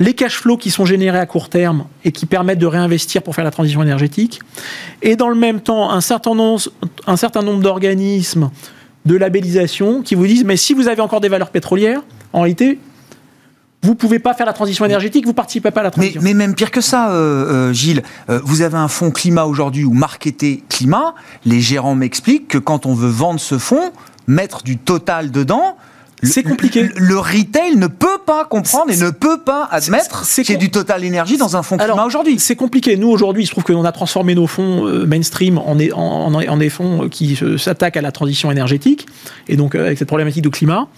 [0.00, 3.34] les cash flows qui sont générés à court terme et qui permettent de réinvestir pour
[3.34, 4.40] faire la transition énergétique,
[5.02, 6.60] et dans le même temps un certain nombre,
[7.06, 8.50] un certain nombre d'organismes
[9.06, 12.78] de labellisation qui vous disent mais si vous avez encore des valeurs pétrolières, en réalité,
[13.82, 16.20] vous pouvez pas faire la transition énergétique, vous participez pas à la transition.
[16.22, 19.84] Mais, même pire que ça, euh, euh, Gilles, euh, vous avez un fonds climat aujourd'hui
[19.84, 21.14] ou marketé climat.
[21.46, 23.90] Les gérants m'expliquent que quand on veut vendre ce fonds,
[24.26, 25.76] mettre du total dedans,
[26.22, 26.88] c'est compliqué.
[26.96, 30.70] Le, retail ne peut pas comprendre et ne peut pas admettre qu'il y ait du
[30.70, 32.38] Total Énergie dans un fonds climat aujourd'hui.
[32.38, 32.96] C'est compliqué.
[32.96, 36.56] Nous, aujourd'hui, il se trouve qu'on a transformé nos fonds euh, mainstream en, en, en,
[36.56, 39.06] des fonds qui s'attaquent à la transition énergétique,
[39.48, 40.88] et donc euh, avec cette problématique de climat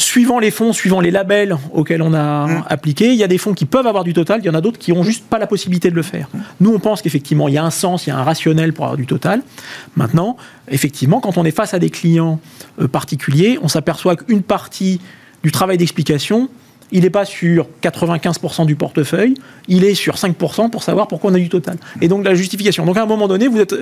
[0.00, 2.64] suivant les fonds, suivant les labels auxquels on a mmh.
[2.68, 4.60] appliqué, il y a des fonds qui peuvent avoir du total, il y en a
[4.60, 6.28] d'autres qui n'ont juste pas la possibilité de le faire.
[6.32, 6.38] Mmh.
[6.60, 8.86] Nous, on pense qu'effectivement, il y a un sens, il y a un rationnel pour
[8.86, 9.42] avoir du total.
[9.96, 10.36] Maintenant,
[10.68, 12.40] effectivement, quand on est face à des clients
[12.80, 15.00] euh, particuliers, on s'aperçoit qu'une partie
[15.42, 16.48] du travail d'explication,
[16.92, 19.34] il n'est pas sur 95% du portefeuille,
[19.68, 21.76] il est sur 5% pour savoir pourquoi on a du total.
[22.00, 22.84] Et donc la justification.
[22.84, 23.74] Donc à un moment donné, vous êtes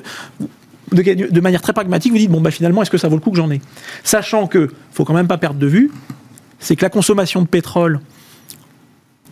[0.93, 3.31] de, manière très pragmatique, vous dites bon bah finalement est-ce que ça vaut le coup
[3.31, 3.61] que j'en ai?
[4.05, 5.91] Sachant que faut quand même pas perdre de vue,
[6.59, 8.01] c'est que la consommation de pétrole,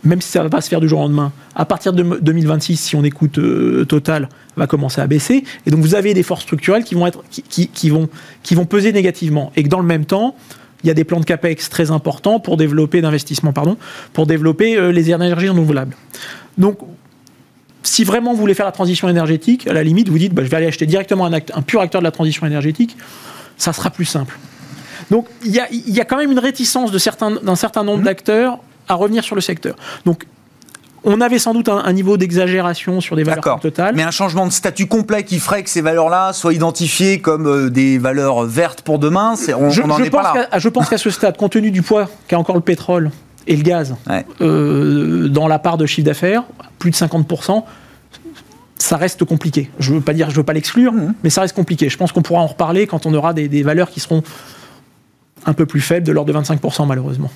[0.05, 2.77] même si ça va pas se faire du jour au lendemain, à partir de 2026,
[2.77, 5.45] si on écoute euh, Total, va commencer à baisser.
[5.66, 8.09] Et donc vous avez des forces structurelles qui vont être qui, vont
[8.42, 9.53] qui vont peser négativement.
[9.57, 10.37] Et que dans le même temps,
[10.85, 13.77] il y a des plans de capex très importants pour développer d'investissement pardon
[14.12, 15.97] pour développer euh, les énergies renouvelables.
[16.59, 16.79] Donc
[17.87, 20.49] si vraiment vous voulez faire la transition énergétique, à la limite, vous dites, bah, je
[20.49, 22.96] vais aller acheter directement un, un, pur acteur de la transition énergétique,
[23.57, 24.38] ça sera plus simple.
[25.11, 28.05] Donc il y a, y a, quand même une réticence d'un certain, certain nombre mmh.
[28.05, 29.77] d'acteurs à revenir sur le secteur.
[30.05, 30.25] Donc
[31.05, 33.94] on avait sans doute un, niveau d'exagération sur des valeurs totales.
[33.94, 37.70] Mais un changement de statut complet qui ferait que ces valeurs-là soient identifiées comme euh,
[37.70, 40.59] des valeurs vertes pour demain, on, je, est pas là.
[40.59, 43.12] Je pense qu'à ce stade, compte tenu du poids qu'a encore le pétrole
[43.47, 43.95] et le gaz
[44.41, 46.45] euh, dans la part de chiffre d'affaires,
[46.79, 47.65] plus de 50%,
[48.79, 49.71] ça reste compliqué.
[49.79, 51.15] Je veux pas dire, je veux pas l'exclure, mmh.
[51.23, 51.89] mais ça reste compliqué.
[51.89, 54.23] Je pense qu'on pourra en reparler quand on aura des, des, valeurs qui seront
[55.47, 57.31] un peu plus faibles, de l'ordre de 25% malheureusement.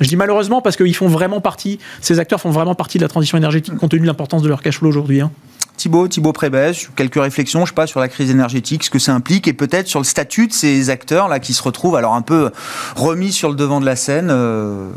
[0.00, 3.08] Je dis malheureusement parce qu'ils font vraiment partie, ces acteurs font vraiment partie de la
[3.08, 5.20] transition énergétique compte tenu de l'importance de leur cash flow aujourd'hui.
[5.20, 5.30] Hein.
[5.76, 9.14] Thibaut, Thibaut Prébès, quelques réflexions, je sais pas, sur la crise énergétique, ce que ça
[9.14, 12.50] implique, et peut-être sur le statut de ces acteurs-là qui se retrouvent alors un peu
[12.94, 14.28] remis sur le devant de la scène.
[14.30, 14.90] Euh,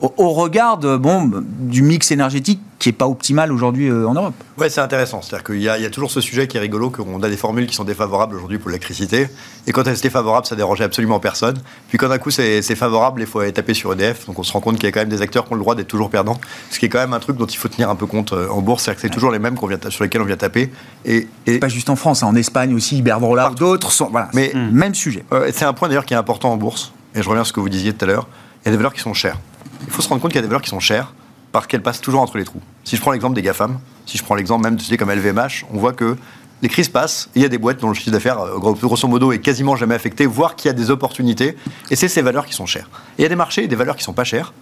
[0.00, 4.34] au, regard bon, du mix énergétique qui n'est pas optimal aujourd'hui euh, en Europe.
[4.58, 5.22] Ouais, c'est intéressant.
[5.22, 7.66] C'est-à-dire qu'il y, y, a toujours ce sujet qui est rigolo, qu'on a des formules
[7.66, 9.28] qui sont défavorables aujourd'hui pour l'électricité.
[9.66, 11.56] Et quand elles étaient favorables, ça dérangeait absolument personne.
[11.88, 14.26] Puis quand d'un coup c'est favorable, il faut aller taper sur EDF.
[14.26, 15.62] Donc on se rend compte qu'il y a quand même des acteurs qui ont le
[15.62, 16.38] droit d'être toujours perdants.
[16.70, 18.48] Ce qui est quand même un truc dont il faut tenir un peu compte euh,
[18.50, 18.84] en bourse.
[18.84, 20.70] C'est-à-dire que c'est toujours les mêmes vient, sur lesquels on vient taper.
[21.06, 21.58] Et, et...
[21.58, 22.26] Pas juste en France, hein.
[22.26, 24.10] en Espagne aussi, Iberdrola, d'autres sont.
[24.10, 25.24] Voilà, Mais même sujet.
[25.52, 26.92] c'est un point d'ailleurs qui est important en bourse.
[27.14, 28.28] Et je reviens à ce que vous disiez tout à l'heure.
[28.62, 29.38] Il y a des valeurs qui sont chères
[29.86, 31.12] il faut se rendre compte qu'il y a des valeurs qui sont chères
[31.52, 32.60] parce qu'elles passent toujours entre les trous.
[32.84, 35.64] Si je prends l'exemple des GAFAM, si je prends l'exemple même de sociétés comme LVMH,
[35.72, 36.16] on voit que
[36.62, 39.08] les crises passent et il y a des boîtes dont le chiffre d'affaires, euh, grosso
[39.08, 41.56] modo, est quasiment jamais affecté, voire qu'il y a des opportunités.
[41.90, 42.88] Et c'est ces valeurs qui sont chères.
[43.18, 44.52] Et il y a des marchés et des valeurs qui sont pas chères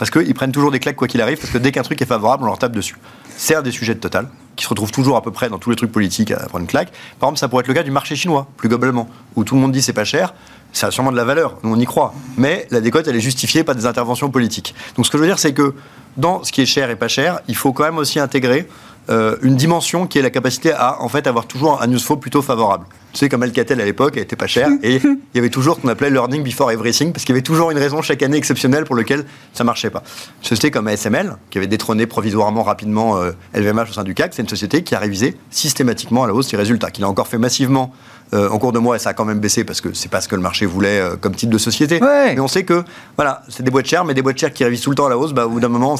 [0.00, 2.06] parce qu'ils prennent toujours des claques quoi qu'il arrive, parce que dès qu'un truc est
[2.06, 2.96] favorable, on leur tape dessus.
[3.36, 5.68] C'est un des sujets de Total, qui se retrouve toujours à peu près dans tous
[5.68, 6.90] les trucs politiques à prendre une claque.
[7.18, 9.60] Par exemple, ça pourrait être le cas du marché chinois, plus globalement, où tout le
[9.60, 10.32] monde dit c'est pas cher,
[10.72, 12.14] ça a sûrement de la valeur, nous on y croit.
[12.38, 14.74] Mais la décote, elle est justifiée par des interventions politiques.
[14.96, 15.74] Donc ce que je veux dire, c'est que
[16.16, 18.66] dans ce qui est cher et pas cher, il faut quand même aussi intégrer
[19.10, 22.16] euh, une dimension qui est la capacité à en fait avoir toujours un news flow
[22.16, 22.86] plutôt favorable.
[23.12, 25.76] Tu sais, comme Alcatel à l'époque, elle était pas chère et il y avait toujours
[25.76, 28.36] ce qu'on appelait learning before everything parce qu'il y avait toujours une raison chaque année
[28.36, 30.04] exceptionnelle pour laquelle ça marchait pas.
[30.42, 33.20] Une société comme ASML, qui avait détrôné provisoirement rapidement
[33.54, 36.34] LVMH euh, au sein du CAC, c'est une société qui a révisé systématiquement à la
[36.34, 37.92] hausse ses résultats, qui l'a encore fait massivement
[38.32, 40.28] en cours de mois et ça a quand même baissé parce que c'est pas ce
[40.28, 42.00] que le marché voulait euh, comme type de société.
[42.00, 42.84] Mais on sait que
[43.16, 45.10] voilà, c'est des boîtes chères, mais des boîtes chères qui révisent tout le temps à
[45.10, 45.96] la hausse, bah, au bout d'un moment, en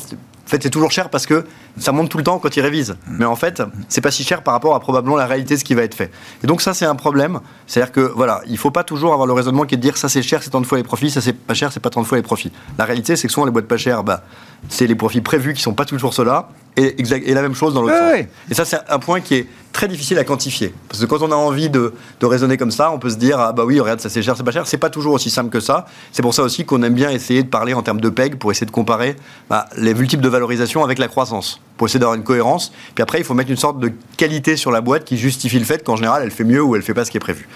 [0.47, 1.45] fait, c'est toujours cher parce que
[1.79, 2.97] ça monte tout le temps quand ils révisent.
[3.09, 5.65] Mais en fait, c'est pas si cher par rapport à probablement la réalité de ce
[5.65, 6.11] qui va être fait.
[6.43, 7.41] Et donc ça, c'est un problème.
[7.67, 10.09] C'est-à-dire que voilà, il faut pas toujours avoir le raisonnement qui est de dire ça
[10.09, 12.01] c'est cher, c'est tant de fois les profits, ça c'est pas cher, c'est pas tant
[12.01, 12.53] de fois les profits.
[12.79, 14.25] La réalité, c'est que souvent les boîtes pas chères, bah,
[14.69, 17.83] c'est les profits prévus qui sont pas toujours ceux-là, et, et la même chose dans
[17.83, 18.27] l'autre sens.
[18.51, 20.75] Et ça, c'est un point qui est très difficile à quantifier.
[20.89, 23.39] Parce que quand on a envie de, de raisonner comme ça, on peut se dire
[23.39, 24.67] ah bah oui, regarde, ça c'est cher, c'est pas cher.
[24.67, 25.87] C'est pas toujours aussi simple que ça.
[26.13, 28.51] C'est pour ça aussi qu'on aime bien essayer de parler en termes de PEG pour
[28.51, 29.17] essayer de comparer
[29.49, 32.73] bah, les multiples de valorisation avec la croissance, pour essayer d'avoir une cohérence.
[32.95, 35.65] Puis après, il faut mettre une sorte de qualité sur la boîte qui justifie le
[35.65, 37.49] fait qu'en général, elle fait mieux ou elle fait pas ce qui est prévu.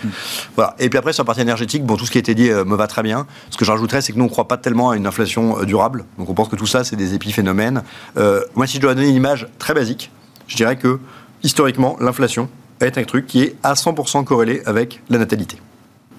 [0.56, 0.74] Voilà.
[0.78, 2.64] Et puis après, sur la partie énergétique, bon, tout ce qui a été dit euh,
[2.64, 3.26] me va très bien.
[3.50, 6.04] Ce que j'ajouterais, c'est que nous, on croit pas tellement à une inflation euh, durable.
[6.18, 7.82] Donc on pense que tout ça, c'est des épiphénomènes.
[8.16, 10.10] Euh, moi, si je dois donner une image très basique,
[10.46, 10.98] je dirais que
[11.44, 12.48] historiquement, l'inflation
[12.80, 15.58] est un truc qui est à 100% corrélé avec la natalité.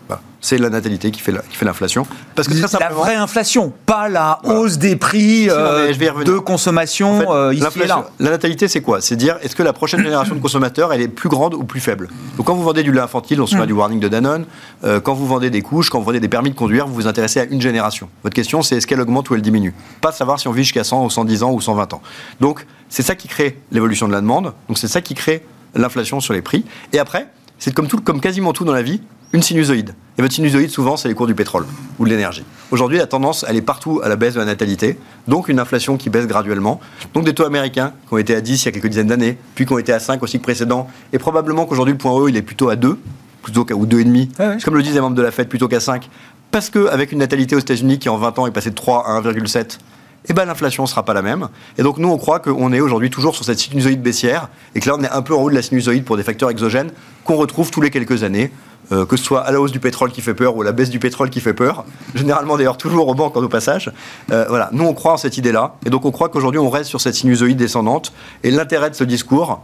[0.08, 0.22] Voilà.
[0.42, 2.06] C'est la natalité qui fait l'inflation.
[2.36, 4.60] Parce que très La vraie inflation, pas la Voilà.
[4.60, 8.08] hausse des prix Si, non, euh, de consommation En fait, euh, ici et là.
[8.20, 9.02] La natalité, c'est quoi?
[9.02, 11.80] C'est dire est-ce que la prochaine génération de consommateurs, elle est plus grande ou plus
[11.80, 12.10] faible?
[12.38, 14.46] Donc, quand vous vendez du lait infantile, on se souvient du warning de Danone.
[14.84, 17.08] euh, quand vous vendez des couches, quand vous vendez des permis de conduire, vous vous
[17.08, 18.08] intéressez à une génération.
[18.24, 19.74] Votre question, c'est est-ce qu'elle augmente ou elle diminue?
[20.02, 22.02] Pas de savoir si on vit jusqu'à 100 ou 110 ans ou 120 ans.
[22.40, 24.54] Donc, c'est ça qui crée l'évolution de la demande.
[24.68, 26.66] Donc, c'est ça qui crée l'inflation sur les prix.
[26.94, 29.02] Et après, c'est comme, tout, comme quasiment tout dans la vie,
[29.36, 29.94] une sinusoïde.
[30.18, 31.66] Et votre sinusoïde, souvent, c'est les cours du pétrole
[32.00, 32.46] ou de l'énergie.
[32.72, 35.98] Aujourd'hui, la tendance, elle est partout à la baisse de la natalité, donc une inflation
[35.98, 36.80] qui baisse graduellement.
[37.14, 39.38] Donc des taux américains qui ont été à 10 il y a quelques dizaines d'années,
[39.54, 42.30] puis qui ont été à 5 au cycle précédent, et probablement qu'aujourd'hui, le point haut,
[42.30, 42.98] il est plutôt à 2,
[43.44, 44.58] plutôt qu'à ou 2,5, Ouais, ouais.
[44.64, 46.10] comme le disaient les membres de la Fed, plutôt qu'à 5.
[46.50, 49.20] Parce qu'avec une natalité aux États-Unis qui, en 20 ans, est passée de 3 à
[49.22, 49.80] 1,7,
[50.28, 51.50] eh ben, l'inflation ne sera pas la même.
[51.78, 54.88] Et donc, nous, on croit qu'on est aujourd'hui toujours sur cette sinusoïde baissière, et que
[54.90, 56.92] là, on est un peu en haut de la sinusoïde pour des facteurs exogènes
[57.26, 58.52] qu'on retrouve tous les quelques années,
[58.92, 60.72] euh, que ce soit à la hausse du pétrole qui fait peur ou à la
[60.72, 61.86] baisse du pétrole qui fait peur.
[62.14, 63.92] Généralement, d'ailleurs, toujours au banc quand au passage.
[64.32, 66.90] Euh, voilà, nous, on croit en cette idée-là, et donc on croit qu'aujourd'hui, on reste
[66.90, 68.14] sur cette sinusoïde descendante.
[68.44, 69.62] Et l'intérêt de ce discours,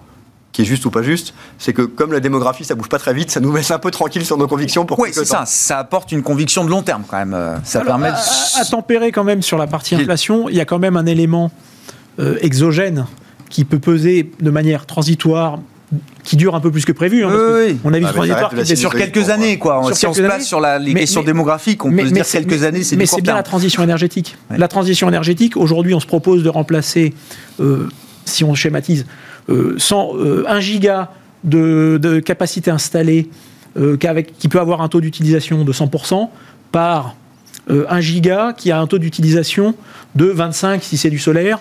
[0.52, 3.14] qui est juste ou pas juste, c'est que comme la démographie, ça bouge pas très
[3.14, 5.46] vite, ça nous laisse un peu tranquille sur nos convictions pour Oui, quelques c'est temps.
[5.46, 5.46] ça.
[5.46, 7.34] Ça apporte une conviction de long terme quand même.
[7.34, 8.10] euh, Ça Alors, permet.
[8.12, 10.98] de- à, à tempérer quand même sur la partie inflation, il y a quand même
[10.98, 11.52] un élément
[12.20, 13.06] euh, exogène
[13.50, 15.60] qui peut peser de manière transitoire,
[16.23, 17.23] qui dure un peu plus que prévu.
[17.25, 17.77] hein, Oui, parce que oui.
[17.84, 19.82] On a vu Ah, la qui était sur quelques années, quoi.
[19.86, 22.10] sur si on se place sur la- les Mais- questions mais- démographiques, on mais- peut
[22.10, 24.38] se dire quelques années, c'est Mais c'est bien la transition énergétique.
[24.51, 24.58] Ouais.
[24.58, 27.13] La transition énergétique, aujourd'hui, on se propose de remplacer,
[27.60, 27.89] euh,
[28.25, 29.06] si on schématise,
[29.49, 31.12] euh, 100, euh, 1 giga
[31.43, 33.30] de, de capacité installée
[33.77, 33.97] euh,
[34.38, 36.30] qui peut avoir un taux d'utilisation de 100%
[36.71, 37.15] par
[37.69, 39.75] euh, 1 giga qui a un taux d'utilisation
[40.15, 41.60] de 25 si c'est du solaire,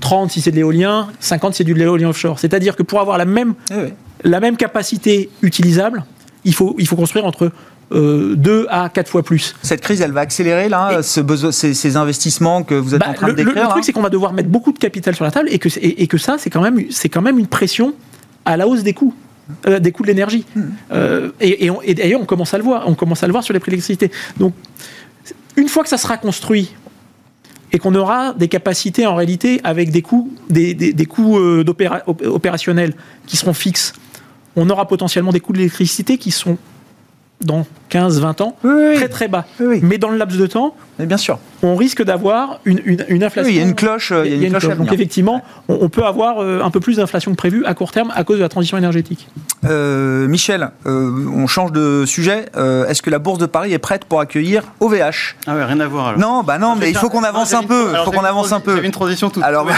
[0.00, 2.38] 30 si c'est de l'éolien, 50 si c'est du l'éolien offshore.
[2.38, 3.92] C'est-à-dire que pour avoir la même Oui, oui.
[4.24, 6.04] la même capacité utilisable,
[6.44, 7.50] il faut, il faut construire entre
[7.94, 9.54] 2 à 4 fois plus.
[9.62, 13.00] Cette crise, elle va accélérer là, Et- ce besoin, ces, ces investissements que vous êtes
[13.00, 13.64] Bah, en train le, de décrire.
[13.64, 15.68] le truc, c'est qu'on va devoir mettre beaucoup de capital sur la table et que,
[15.78, 16.80] et, et que ça, c'est quand, même,
[17.12, 17.94] quand même une pression
[18.46, 19.14] à la hausse des coûts.
[19.66, 20.46] euh, des coûts de l'énergie.
[20.92, 22.84] Euh, et, et d'ailleurs, on commence à le voir.
[22.88, 24.10] On commence à le voir sur les prix de l'électricité.
[24.38, 24.54] Donc,
[25.56, 26.74] une fois que ça sera construit
[27.72, 31.64] et qu'on aura des capacités en réalité avec des coûts, des, coûts euh,
[32.24, 32.94] opérationnels
[33.26, 33.94] qui seront fixes,
[34.56, 36.58] on aura potentiellement des coûts de l'électricité qui sont
[37.44, 39.44] dans 15-20 ans Oui, oui, très très bas.
[39.60, 39.80] Oui, oui.
[39.82, 41.38] Mais dans le laps de temps, Mais bien sûr.
[41.62, 43.48] on risque d'avoir une, une, une inflation.
[43.48, 45.88] Oui, il y a une cloche, il y a une cloche Donc effectivement, on, on
[45.88, 48.42] peut avoir euh, un peu plus d'inflation que prévu à court terme à cause de
[48.42, 49.28] la transition énergétique.
[49.64, 52.46] Euh, Michel, euh, on change de sujet.
[52.56, 55.78] Euh, Est-ce que la Bourse de Paris est prête pour accueillir OVH Ah ouais, rien
[55.80, 56.20] à voir alors.
[56.20, 57.88] Non, bah non, mais il faut qu'on avance un peu.
[57.92, 58.82] Il faut qu'on avance un peu.
[58.84, 59.66] Une transition toute Alors.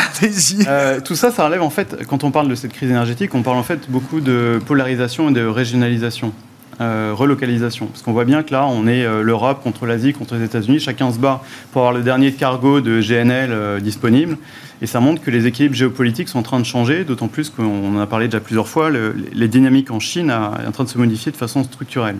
[0.66, 3.42] Euh, tout ça, ça relève en fait, quand on parle de cette crise énergétique, on
[3.42, 6.33] parle en fait beaucoup de polarisation et de régionalisation,
[6.80, 7.87] euh, relocalisation.
[7.87, 10.80] Parce qu'on voit bien que là, on est euh, l'Europe contre l'Asie, contre les États-Unis.
[10.80, 14.37] Chacun se bat pour avoir le dernier cargo de GNL euh, disponible.
[14.82, 17.96] Et ça montre que les équilibres géopolitiques sont en train de changer, d'autant plus qu'on
[17.96, 20.84] en a parlé déjà plusieurs fois, le- les dynamiques en Chine a- est en train
[20.84, 22.16] de se modifier de façon structurelle.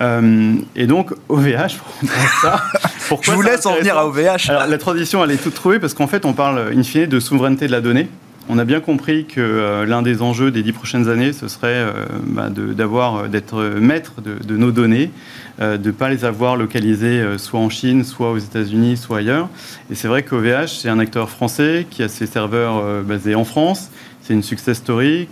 [0.00, 2.08] Euh, et donc, OVH, pour
[2.42, 2.62] ça,
[3.08, 4.48] pourquoi Je vous laisse en venir à OVH.
[4.48, 7.20] alors, la transition, elle est toute trouvée parce qu'en fait, on parle in fine de
[7.20, 8.08] souveraineté de la donnée.
[8.52, 11.68] On a bien compris que euh, l'un des enjeux des dix prochaines années, ce serait
[11.68, 11.92] euh,
[12.24, 15.12] bah, euh, d'être maître de, de nos données,
[15.60, 19.48] de ne pas les avoir localisées soit en Chine, soit aux États-Unis, soit ailleurs.
[19.88, 23.90] Et c'est vrai qu'OVH, c'est un acteur français qui a ses serveurs basés en France.
[24.22, 25.28] C'est une success story.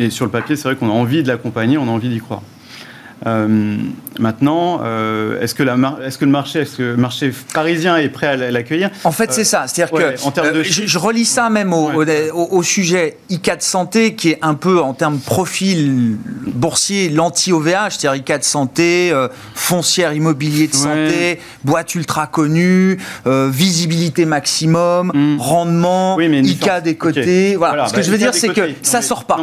[0.00, 2.18] Et sur le papier, c'est vrai qu'on a envie de l'accompagner, on a envie d'y
[2.18, 2.42] croire.
[3.26, 3.76] Euh,
[4.20, 7.96] maintenant, euh, est-ce que, la mar- est-ce que le marché, est-ce que le marché parisien
[7.96, 9.64] est prêt à l'accueillir En fait, c'est ça.
[9.66, 12.30] C'est-à-dire ouais, que en termes de euh, je, relis ça même au, Ouais.
[12.30, 17.90] au- au- au sujet ICAD santé, qui est un peu en termes profil boursier, l'anti-OVH,
[17.98, 19.12] c'est-à-dire ICA de santé,
[19.54, 20.78] foncière immobilier de Ouais.
[20.78, 25.40] santé, boîte ultra connue, visibilité maximum, Mm.
[25.40, 27.56] rendement, Oui, mais ICA des côtés.
[27.56, 27.86] Voilà.
[27.88, 28.60] Ce que bah, je veux ICA dire, c'est que.
[28.60, 29.38] Non, ça mais- sort pas.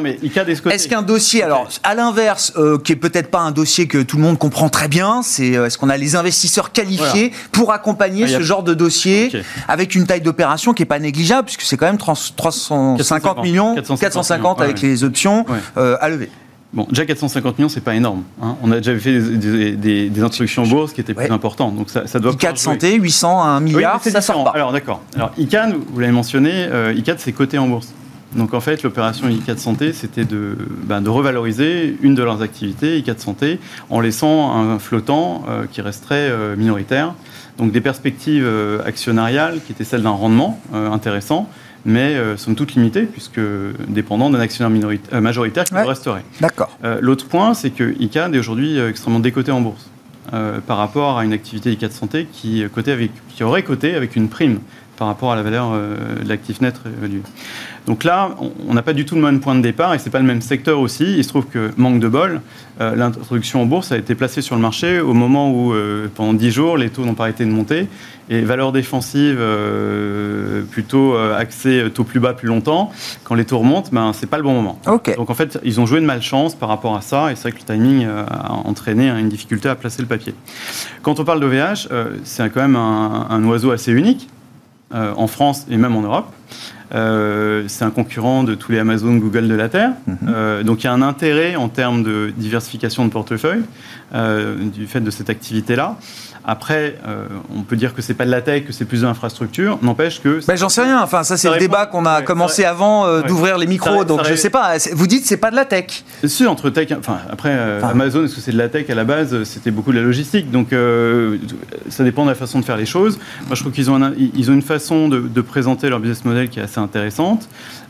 [0.72, 4.18] Est-ce qu'un dossier, alors à l'inverse, euh, qui est peut-être pas un dossier que tout
[4.18, 8.24] le monde comprend très bien, c'est euh, est-ce qu'on a les investisseurs qualifiés pour accompagner
[8.24, 9.32] Ah, a- ce genre de dossier
[9.68, 13.44] avec une taille d'opération qui est pas négligeable puisque c'est quand même 300 350 450
[13.44, 14.88] millions, 450 450 avec ouais.
[14.90, 15.58] les options Ouais.
[15.78, 16.30] euh, à lever.
[16.74, 18.24] Bon, déjà 450 millions, c'est pas énorme.
[18.42, 18.58] hein.
[18.62, 21.26] On a déjà fait des, des- des- des introductions en bourse qui étaient Ouais.
[21.26, 21.76] plus importantes.
[21.76, 22.90] Donc ça, ça doit ICA pouvoir de jouer.
[22.90, 24.52] santé, 800 à 1 Oui, milliard, c'est ça sort pas.
[24.52, 25.02] Alors d'accord.
[25.16, 27.94] Alors ICANN, vous l'avez mentionné, euh, c'est coté en bourse.
[28.36, 32.98] Donc en fait, l'opération ICANN Santé, c'était de, ben, de revaloriser une de leurs activités,
[32.98, 37.14] ICANN Santé, en laissant un flottant euh, qui resterait euh, minoritaire.
[37.58, 41.48] Donc des perspectives euh, actionnariales qui étaient celles d'un rendement intéressant,
[41.86, 43.40] mais euh, somme toute limitées, puisque
[43.88, 45.84] dépendant d'un actionnaire euh, majoritaire qui Ouais.
[45.84, 46.24] le resterait.
[46.42, 46.78] D'accord.
[46.84, 49.90] Euh, L'autre point, c'est que ICANN est aujourd'hui extrêmement décoté en bourse
[50.66, 54.28] par rapport à une activité ICANN Santé qui, cotait avec, qui aurait coté avec une
[54.28, 54.60] prime
[54.98, 57.22] par rapport à la valeur euh, de l'actif net évalué.
[57.88, 58.32] Donc là,
[58.68, 60.42] on- n'a pas du tout le même point de départ et c'est pas le même
[60.42, 61.04] secteur aussi.
[61.18, 62.42] Il se trouve que, manque de bol,
[62.82, 66.34] euh, l'introduction en bourse a été placée sur le marché au moment où, euh, pendant
[66.34, 67.88] 10 jours, les taux n'ont pas arrêté de monter
[68.30, 72.92] et valeur défensive euh, plutôt euh, axée taux plus bas plus longtemps.
[73.24, 74.80] Quand les taux remontent, ben, c'est pas le bon moment.
[75.16, 77.52] Donc en fait, ils ont joué de malchance par rapport à ça, et c'est vrai
[77.52, 80.34] que le timing a entraîné une difficulté à placer le papier.
[81.04, 81.88] Quand on parle d'OVH,
[82.24, 84.28] c'est quand même un, un oiseau assez unique,
[84.94, 86.32] euh, en France et même en Europe.
[86.94, 89.92] Euh, c'est un concurrent de tous les Amazon, Google de la Terre.
[90.28, 93.64] Euh, donc il y a un intérêt en termes de diversification de portefeuille
[94.14, 95.98] euh, du fait de cette activité-là.
[96.48, 99.08] Après, euh, on peut dire que c'est pas de la tech, que c'est plus de
[99.08, 99.80] l'infrastructure.
[99.82, 101.02] N'empêche que Ben, j'en sais rien.
[101.02, 103.28] Enfin, ça, c'est le répond- débat qu'on a ouais, commencé ça- avant euh, ouais.
[103.28, 104.00] d'ouvrir les micros.
[104.00, 104.74] Ça- donc, ça je sais pas.
[104.94, 106.04] Vous dites, c'est pas de la tech.
[106.24, 107.90] Si, entre tech, enfin après euh, Enfin.
[107.90, 109.44] Amazon, est-ce que c'est de la tech à la base?
[109.44, 110.68] C'était beaucoup de la logistique, donc
[111.90, 113.18] ça dépend de la façon de faire les choses.
[113.48, 116.26] Moi, je trouve qu'ils ont, un- ils ont une façon de, de présenter leur business
[116.26, 117.48] model qui est assez intéressante.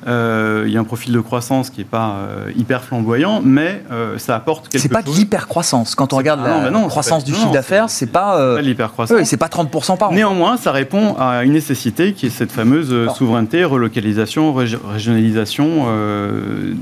[0.07, 2.15] Il y a un profil de croissance qui n'est pas
[2.55, 3.83] hyper flamboyant, mais
[4.17, 5.13] ça apporte quelque C'est pas chose.
[5.15, 5.95] de l'hyper-croissance.
[5.95, 8.37] Quand on regarde pas- la non, non, croissance du non, chiffre d'affaires, c'est pas.
[8.45, 9.17] Euh, l'hypercroissance.
[9.17, 10.13] oui, c'est pas 30% par an.
[10.13, 13.17] Néanmoins, ça répond à une nécessité qui est cette fameuse euh, Alors.
[13.17, 16.73] souveraineté, relocalisation, régi- régionalisation, euh,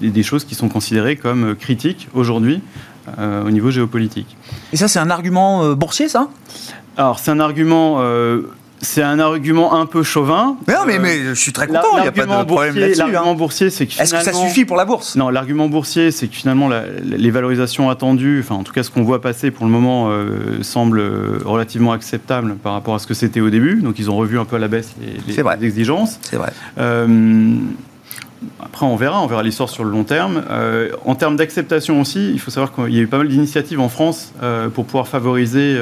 [0.00, 2.60] des, des choses qui sont considérées comme critiques aujourd'hui
[3.18, 4.36] euh, au niveau géopolitique.
[4.72, 6.28] Et ça, c'est un argument euh, boursier, ça?
[6.96, 7.96] Alors, c'est un argument.
[8.00, 8.42] euh,
[8.82, 10.56] c'est un argument un peu chauvin.
[10.66, 11.80] mais non, mais, Euh, mais je suis très content.
[11.98, 12.98] Il n'y a pas de problème boursier- là-dessus.
[12.98, 13.34] L'argument hein.
[13.34, 15.14] boursier, c'est que Est-ce que ça suffit pour la bourse?
[15.16, 18.90] Non, l'argument boursier, c'est que finalement, la- les valorisations attendues, enfin, en tout cas, ce
[18.90, 23.06] qu'on voit passer pour le moment, euh, semble euh, relativement acceptable par rapport à ce
[23.06, 23.76] que c'était au début.
[23.82, 26.18] Donc, ils ont revu un peu à la baisse les, exigences.
[26.22, 26.52] C'est vrai.
[26.78, 27.54] Euh,
[28.60, 30.42] après, on verra, on verra l'histoire sur le long terme.
[30.50, 33.78] Euh, en termes d'acceptation aussi, il faut savoir qu'il y a eu pas mal d'initiatives
[33.78, 35.76] en France euh, pour pouvoir favoriser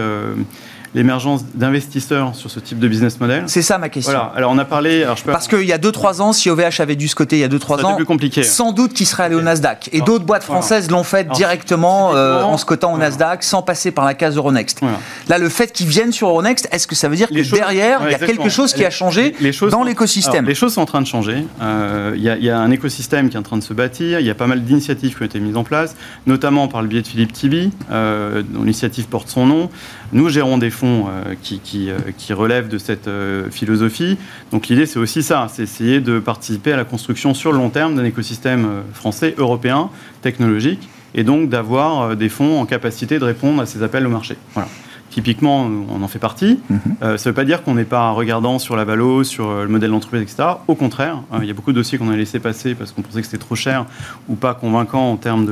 [0.95, 3.45] l'émergence d'investisseurs sur ce type de business model.
[3.47, 4.13] C'est ça ma question.
[4.13, 4.33] Voilà.
[4.35, 5.05] Alors, on a parlé.
[5.05, 7.37] Alors, je peux Parce qu'il y a 2-3 ans, si OVH avait dû se coter
[7.37, 8.43] il y a 2-3 ça ans, plus compliqué.
[8.43, 9.89] sans doute qu'il serait allé au Nasdaq.
[9.93, 10.61] Et d'autres boîtes voilà.
[10.63, 12.99] françaises l'ont fait Alors, directement euh, en se cotant au.
[12.99, 14.79] Nasdaq sans passer par la case Euronext.
[14.81, 14.99] Voilà.
[15.29, 17.59] Là, le fait qu'ils viennent sur Euronext, est-ce que ça veut dire que Les choses-
[17.59, 20.55] derrière, ouais, il y a quelque chose qui a changé Les dans l'écosystème Alors, Les
[20.55, 21.45] choses sont en train de changer.
[21.63, 23.73] Euh, Il y, a- il y a un écosystème qui est en train de se
[23.75, 24.19] bâtir.
[24.21, 25.95] Il y a pas mal d'initiatives qui ont été mises en place,
[26.27, 29.71] notamment par le biais de Philippe Tibi, euh, dont l'initiative porte son nom.
[30.13, 34.19] Nous gérons des fonds euh, qui, qui, euh, qui relèvent de cette euh, philosophie.
[34.53, 37.71] Donc l'idée, c'est aussi ça, c'est essayer de participer à la construction sur le long
[37.71, 39.91] terme d'un écosystème français, européen,
[40.23, 44.37] technologique, et donc d'avoir des fonds en capacité de répondre à ces appels au marché.
[44.55, 44.69] Voilà.
[45.11, 46.61] Typiquement, on en fait partie.
[47.03, 49.67] Euh, ça ne veut pas dire qu'on n'est pas regardant sur la valo, sur le
[49.67, 50.51] modèle d'entreprise, etc.
[50.69, 53.03] Au contraire, euh, il y a beaucoup de dossiers qu'on a laissé passer parce qu'on
[53.03, 53.87] pensait que c'était trop cher
[54.29, 55.49] ou pas convaincant en termes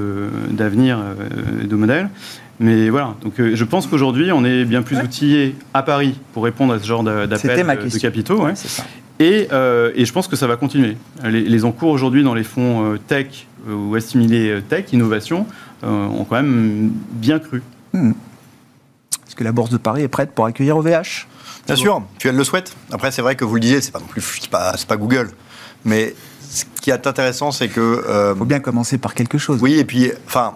[0.51, 2.09] d'avenir euh, de modèle.
[2.61, 6.43] Mais voilà, donc euh, je pense qu'aujourd'hui, on est bien plus outillé à Paris pour
[6.45, 8.43] répondre à ce genre d'appel ma de, capitaux.
[8.45, 8.57] ouais.
[8.57, 8.85] Ça.
[9.21, 10.97] Et, euh, et je pense que ça va continuer.
[11.25, 15.47] Les, les encours aujourd'hui dans les fonds euh, tech euh, ou assimilés euh, tech, innovation,
[15.85, 17.63] euh, ont quand même bien cru.
[17.95, 21.27] Est-ce que la Bourse de Paris est prête pour accueillir OVH
[21.67, 22.75] Bien sûr, puis elle le souhaite.
[22.93, 25.31] Après, c'est vrai que vous le disiez, c'est pas non plus, c'est pas, pas Google.
[25.85, 26.15] Mais
[26.49, 27.81] ce qui est intéressant, c'est que.
[27.81, 29.59] euh, Il faut bien commencer par quelque chose.
[29.61, 30.55] oui, et puis, enfin,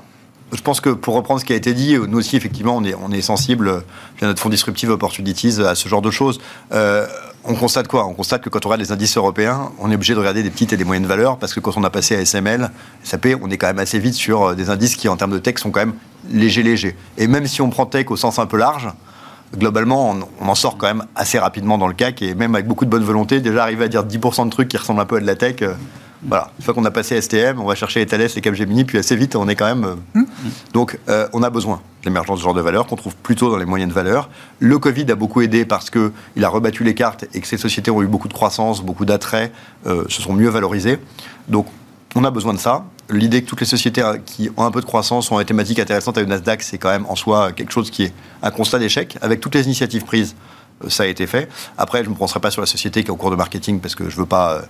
[0.52, 2.94] je pense que pour reprendre ce qui a été dit, nous aussi, effectivement, on est,
[2.94, 3.82] on sensible,
[4.18, 6.40] via notre fonds Disruptive Opportunities, à ce genre de choses.
[6.72, 7.06] Euh,
[7.44, 8.06] on constate quoi?
[8.06, 10.50] On constate que quand on regarde les indices européens, on est obligé de regarder des
[10.50, 12.70] petites et des moyennes valeurs, parce que quand on a passé à SML,
[13.02, 15.38] SAP, on est quand même assez vite sur euh, des indices qui, en termes de
[15.38, 15.94] tech, sont quand même
[16.30, 16.96] légers, légers.
[17.16, 18.88] Et même si on prend tech au sens un peu large,
[19.56, 22.66] globalement, on, on en sort quand même assez rapidement dans le CAC, et même avec
[22.66, 25.16] beaucoup de bonne volonté, déjà arriver à dire 10% de trucs qui ressemblent un peu
[25.16, 25.74] à de la tech, euh,
[26.25, 28.97] Voilà, une fois qu'on a passé STM, on va chercher les Thales, les Capgemini, puis
[28.99, 29.85] assez vite, on est quand même.
[29.85, 30.25] euh, Hmm.
[30.73, 33.51] Donc, euh, on a besoin de l'émergence de ce genre de valeur qu'on trouve plutôt
[33.51, 34.29] dans les moyennes valeurs.
[34.61, 37.57] Le Covid a beaucoup aidé parce que il a rebattu les cartes et que ces
[37.59, 39.53] sociétés ont eu beaucoup de croissance, beaucoup d'attrait,
[39.87, 40.99] euh, se sont mieux valorisées.
[41.49, 41.66] Donc,
[42.14, 42.85] on a besoin de ça.
[43.11, 46.16] L'idée que toutes les sociétés qui ont un peu de croissance ont des thématiques intéressantes
[46.18, 48.12] avec le Nasdaq, c'est quand même en soi quelque chose qui est
[48.43, 49.16] un constat d'échec.
[49.23, 50.35] Avec toutes les initiatives prises,
[50.89, 51.49] ça a été fait.
[51.79, 53.81] Après, je ne me prononcerai pas sur la société qui est en cours de marketing
[53.81, 54.62] parce que je ne veux pas.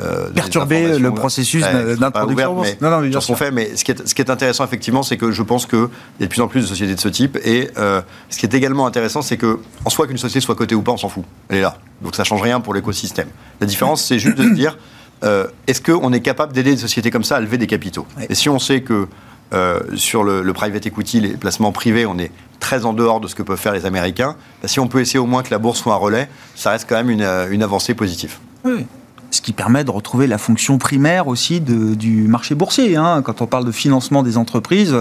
[0.00, 3.36] Euh, Perturber le processus ouais, d'introduction Non, non, mais bien sûr.
[3.36, 3.50] fait.
[3.50, 5.88] Mais ce qui, est, ce qui est intéressant, effectivement, c'est que je pense qu'il
[6.20, 7.36] y a de plus en plus de sociétés de ce type.
[7.44, 10.74] Et euh, ce qui est également intéressant, c'est que, en soi, qu'une société soit cotée
[10.74, 11.24] ou pas, on s'en fout.
[11.48, 11.78] Elle est là.
[12.02, 13.28] Donc ça change rien pour l'écosystème.
[13.60, 14.78] La différence, c'est juste de se dire
[15.24, 18.06] euh, est-ce qu'on est capable d'aider des sociétés comme ça à lever des capitaux?
[18.16, 18.26] Ouais.
[18.30, 19.08] Et si on sait que
[19.52, 22.30] euh, sur le, le private equity, les placements privés, on est
[22.60, 25.18] très en dehors de ce que peuvent faire les Américains, bah, si on peut essayer
[25.18, 27.62] au moins que la bourse soit un relais, ça reste quand même une, euh, une
[27.62, 28.36] avancée positive.
[28.64, 28.86] Oui.
[29.30, 32.96] Ce qui permet de retrouver la fonction primaire aussi de- du marché boursier.
[32.96, 33.20] hein.
[33.22, 34.96] Quand on parle de financement des entreprises,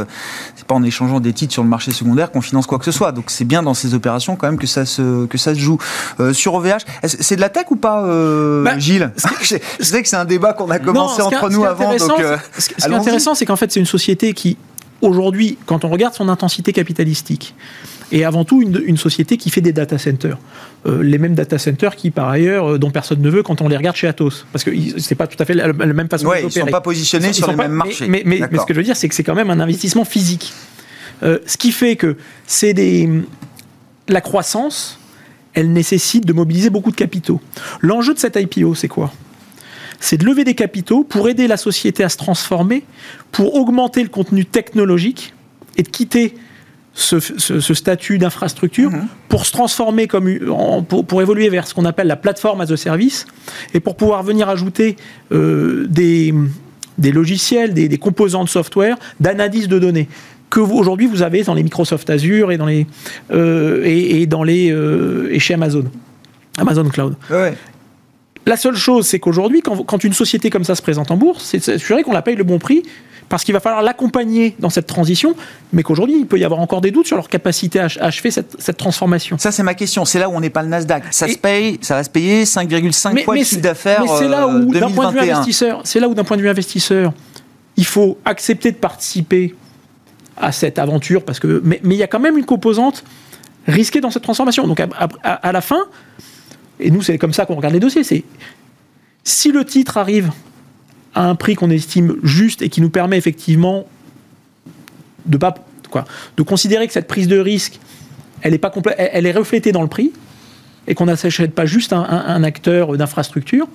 [0.56, 2.92] c'est pas en échangeant des titres sur le marché secondaire qu'on finance quoi que ce
[2.92, 3.14] soit.
[3.14, 5.78] Donc c'est bien dans ces opérations quand même que ça se, que ça se joue.
[6.20, 9.12] Euh, sur OVH, c'est de la tech ou pas, euh, Bah, Gilles
[9.42, 11.96] Je sais que c'est un débat qu'on a commencé Non, entre nous avant.
[11.96, 14.58] Donc, euh, ce qui- est intéressant, c'est qu'en fait, c'est une société qui,
[15.02, 17.56] aujourd'hui, quand on regarde son intensité capitalistique,
[18.12, 20.38] est avant tout une, une société qui fait des data centers.
[20.86, 23.68] Euh, les mêmes data centers qui, par ailleurs, euh, dont personne ne veut quand on
[23.68, 24.46] les regarde chez Atos.
[24.52, 26.66] Parce que ils- c'est pas tout à fait la, la même façon ouais, ils d'opérer.
[26.68, 28.08] sont pas positionnés Ils sur sont les pas- mêmes mais- marchés.
[28.08, 30.54] Mais, mais- ce que je veux dire, c'est que c'est quand même un investissement physique.
[31.24, 33.10] Euh, ce qui fait que c'est des.
[34.08, 35.00] La croissance,
[35.54, 37.42] elle nécessite de mobiliser beaucoup de capitaux.
[37.82, 39.12] L'enjeu de cette IPO, c'est quoi?
[40.00, 42.84] C'est de lever des capitaux pour aider la société à se transformer,
[43.32, 45.34] pour augmenter le contenu technologique
[45.76, 46.36] et de quitter
[47.00, 49.08] ce, ce- ce statut d'infrastructure Mhm.
[49.30, 52.72] pour se transformer comme en- pour, pour évoluer vers ce qu'on appelle la plateforme as
[52.72, 53.28] a service
[53.76, 54.96] et pour pouvoir venir ajouter
[55.32, 56.34] euh, des,
[56.98, 60.08] des logiciels, des, des composants de software d'analyse de données
[60.50, 62.88] que vous, aujourd'hui vous avez dans les Microsoft Azure et dans les
[63.32, 65.84] euh, et, et dans les euh, et chez Amazon
[66.58, 67.16] Amazon Cloud.
[67.30, 67.54] Ouais.
[68.48, 71.44] La seule chose, c'est qu'aujourd'hui, quand, quand une société comme ça se présente en bourse,
[71.44, 72.82] c'est de s'assurer qu'on la paye le bon prix,
[73.30, 75.36] parce qu'il va falloir l'accompagner dans cette transition,
[75.74, 78.06] mais qu'aujourd'hui, il peut y avoir encore des doutes sur leur capacité à ach- à
[78.06, 79.38] achever cette, cette transformation.
[79.38, 80.06] Ça, c'est ma question.
[80.06, 81.04] C'est là où on n'est pas le Nasdaq.
[81.12, 84.04] Ça Et- se paye, ça va se payer 5,5 fois le chiffre d'affaires.
[84.04, 85.36] mais c'est là euh, où, d'un point de vue 2021.
[85.38, 87.12] investisseur, c'est là où, d'un point de vue investisseur,
[87.76, 89.56] il faut accepter de participer
[90.38, 93.04] à cette aventure, parce que, mais, mais il y a quand même une composante
[93.68, 94.68] risquée dans cette transformation.
[94.68, 94.88] Donc, à,
[95.24, 95.82] à- à la fin,
[96.80, 98.24] et nous, c'est comme ça qu'on regarde les dossiers, c'est
[99.24, 100.32] si le titre arrive
[101.18, 103.88] à un prix qu'on estime juste et qui nous permet effectivement
[105.26, 105.56] de pas
[105.90, 106.06] quoi,
[106.38, 107.80] de considérer que cette prise de risque,
[108.44, 110.12] elle est pas elle, elle est reflétée dans le prix
[110.86, 113.68] et qu'on n'achète pas juste un, acteur d'infrastructure.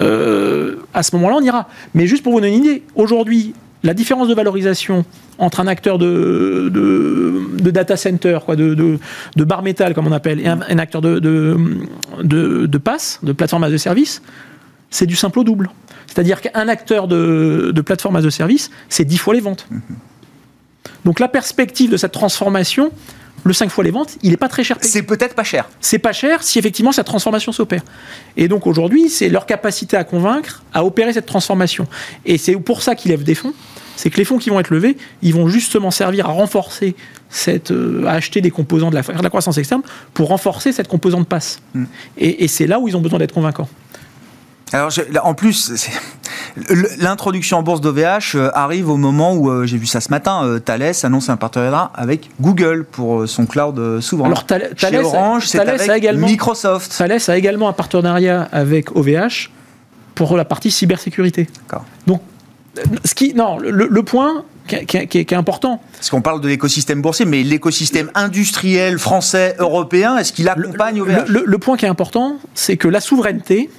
[0.00, 1.68] euh, à ce moment-là, on ira.
[1.92, 3.52] Mais juste pour vous donner une idée, aujourd'hui,
[3.82, 5.04] la différence de valorisation
[5.38, 8.98] entre un acteur de, de, de data center, quoi, de, de,
[9.36, 11.56] de bar métal, comme on appelle, et un, acteur de, de,
[12.22, 14.22] de, de pass, de plateforme as a service,
[14.92, 15.70] c'est du simple au double.
[16.06, 19.66] C'est-à-dire qu'un acteur de, de plateforme as a service, c'est 10 fois les ventes.
[21.04, 22.92] Donc la perspective de cette transformation,
[23.44, 24.76] le 5 fois les ventes, il n'est pas très cher.
[24.82, 25.68] C'est peut-être pas cher.
[25.80, 27.82] C'est pas cher si effectivement cette transformation s'opère.
[28.36, 31.88] Et donc aujourd'hui, c'est leur capacité à convaincre, à opérer cette transformation.
[32.24, 33.54] Et c'est pour ça qu'ils lèvent des fonds.
[33.96, 36.94] C'est que les fonds qui vont être levés, ils vont justement servir à renforcer
[37.28, 39.82] cette, euh, à acheter des composants de la, de la croissance externe
[40.14, 41.60] pour renforcer cette composante passe.
[41.74, 41.84] Mm.
[42.18, 43.68] Et, et c'est là où ils ont besoin d'être convaincants.
[44.72, 45.88] Alors, je- en plus,
[46.98, 50.44] l'introduction en bourse d'OVH euh, arrive au moment où, euh, j'ai vu ça ce matin,
[50.44, 54.28] euh, Thales annonce un partenariat avec Google pour son cloud souverain.
[54.28, 56.94] Alors, Thales- Chez Orange, c'est Thales avec a également- Microsoft.
[56.96, 59.50] Thales a également un partenariat avec OVH
[60.14, 61.48] pour la partie cybersécurité.
[61.68, 61.84] D'accord.
[62.06, 62.22] Donc,
[63.04, 65.82] ce qui, non, le, le point qui, est- qui est- qui est qui est important,
[65.96, 71.02] Parce qu'on parle de l'écosystème boursier, mais l'écosystème industriel français, européen, est-ce qu'il accompagne le,
[71.02, 73.70] OVH le- le point qui est important, c'est que la souveraineté,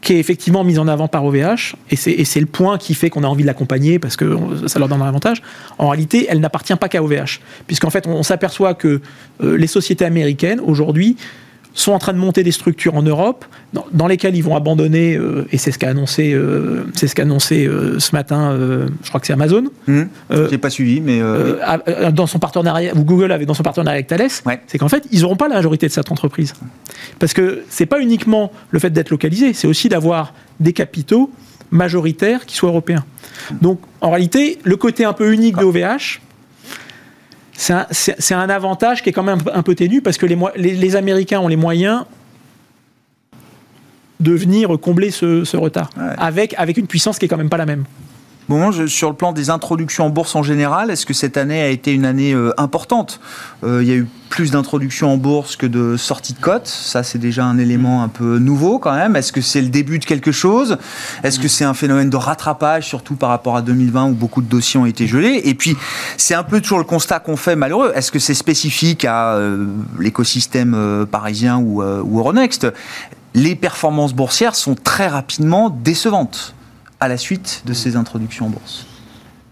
[0.00, 3.24] qui est effectivement mise en avant par OVH, et c'est le point qui fait qu'on
[3.24, 4.36] a envie de l'accompagner parce que
[4.66, 5.42] ça leur donne un avantage,
[5.78, 7.40] en réalité, elle n'appartient pas qu'à OVH.
[7.66, 9.00] Puisqu'en fait, on, on s'aperçoit que
[9.42, 11.16] euh, les sociétés américaines, aujourd'hui,
[11.80, 15.16] sont en train de monter des structures en Europe dans, dans lesquelles ils vont abandonner,
[15.16, 18.56] euh, et c'est ce qu'a annoncé, euh, c'est ce qu'a annoncé euh, ce matin,
[19.02, 20.04] je crois que c'est Amazon, euh,
[20.50, 21.20] J'ai pas suivi, mais
[22.12, 24.60] dans son partenariat, ou Google avait dans son partenariat avec Thales, Ouais.
[24.66, 26.54] c'est qu'en fait, ils n'auront pas la majorité de cette entreprise.
[27.18, 31.30] Parce que c'est pas uniquement le fait d'être localisé, c'est aussi d'avoir des capitaux
[31.70, 33.04] majoritaires qui soient européens.
[33.62, 36.20] Donc, en réalité, le côté un peu unique de OVH,
[37.60, 40.74] c'est un, avantage qui est quand même un peu, ténu parce que les, mo- les-
[40.76, 42.04] les Américains ont les moyens
[44.20, 47.56] de venir combler ce, ce retard, avec, avec une puissance qui est quand même pas
[47.56, 47.84] la même.
[48.48, 51.68] Bon, sur le plan des introductions en bourse en général, est-ce que cette année a
[51.68, 53.20] été une année euh, importante?
[53.62, 56.66] Euh, Il y a eu plus d'introductions en bourse que de sorties de cotes.
[56.66, 59.16] Ça, c'est déjà un élément un peu nouveau quand même.
[59.16, 60.78] Est-ce que c'est le début de quelque chose?
[61.22, 64.48] Est-ce que c'est un phénomène de rattrapage, surtout par rapport à 2020 où beaucoup de
[64.48, 65.42] dossiers ont été gelés?
[65.44, 65.76] Et puis,
[66.16, 67.92] c'est un peu toujours le constat qu'on fait malheureux.
[67.94, 69.66] Est-ce que c'est spécifique à euh,
[69.98, 72.66] l'écosystème parisien ou, ou Euronext?
[73.34, 76.54] Les performances boursières sont très rapidement décevantes
[77.00, 78.86] à la suite de ces introductions en bourse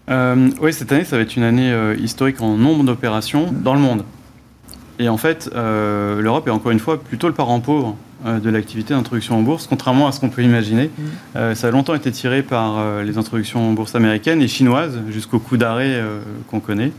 [0.09, 3.73] euh, Oui, cette année, ça va être une année euh, historique en nombre d'opérations dans
[3.73, 4.03] le monde.
[4.99, 7.95] Et en fait, euh, l'Europe est encore une fois plutôt le parent pauvre
[8.25, 10.89] de l'activité d'introduction en bourse, contrairement à ce qu'on peut imaginer.
[11.35, 11.53] Mm.
[11.53, 15.55] ça a longtemps été tiré par les introductions en bourse américaines et chinoises, jusqu'au coup
[15.55, 16.01] d'arrêt
[16.49, 16.91] qu'on connaît.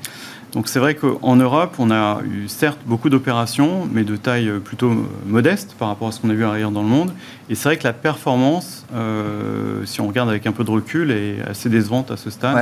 [0.53, 4.93] Donc c'est vrai qu'en Europe, on a eu certes beaucoup d'opérations, mais de taille plutôt
[5.27, 7.13] modeste par rapport à ce qu'on a vu ailleurs dans le monde.
[7.51, 11.11] Et c'est vrai que la performance, euh, si on regarde avec un peu de recul,
[11.11, 12.55] est assez décevante à ce stade.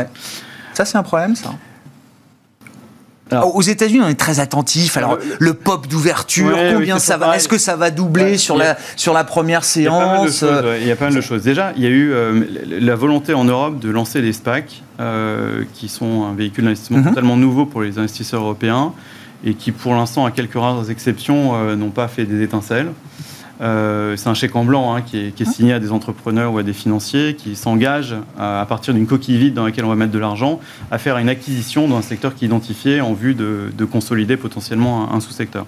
[0.73, 1.51] Ça, c'est un problème, ça?
[3.33, 4.97] Aux États-Unis, on est très attentif.
[4.97, 9.13] Alors, le, pop d'ouverture, combien ça va Est-ce que ça va doubler sur la sur
[9.13, 10.45] la première séance
[10.81, 11.43] Il y a pas mal de choses.
[11.43, 15.65] Déjà, il y a eu euh, la volonté en Europe de lancer les SPAC, euh,
[15.75, 17.09] qui sont un véhicule d'investissement mhm.
[17.09, 18.93] totalement nouveau pour les investisseurs européens
[19.45, 22.89] et qui, pour l'instant, à quelques rares exceptions, euh, n'ont pas fait des étincelles.
[23.61, 26.63] Euh, c'est un chèque en blanc hein, qui, est, signé à des entrepreneurs ou à
[26.63, 30.19] des financiers qui s'engagent à, partir d'une coquille vide dans laquelle on va mettre de
[30.19, 34.37] l'argent à faire une acquisition dans un secteur qui est identifié en vue de, consolider
[34.37, 35.67] potentiellement un, sous-secteur.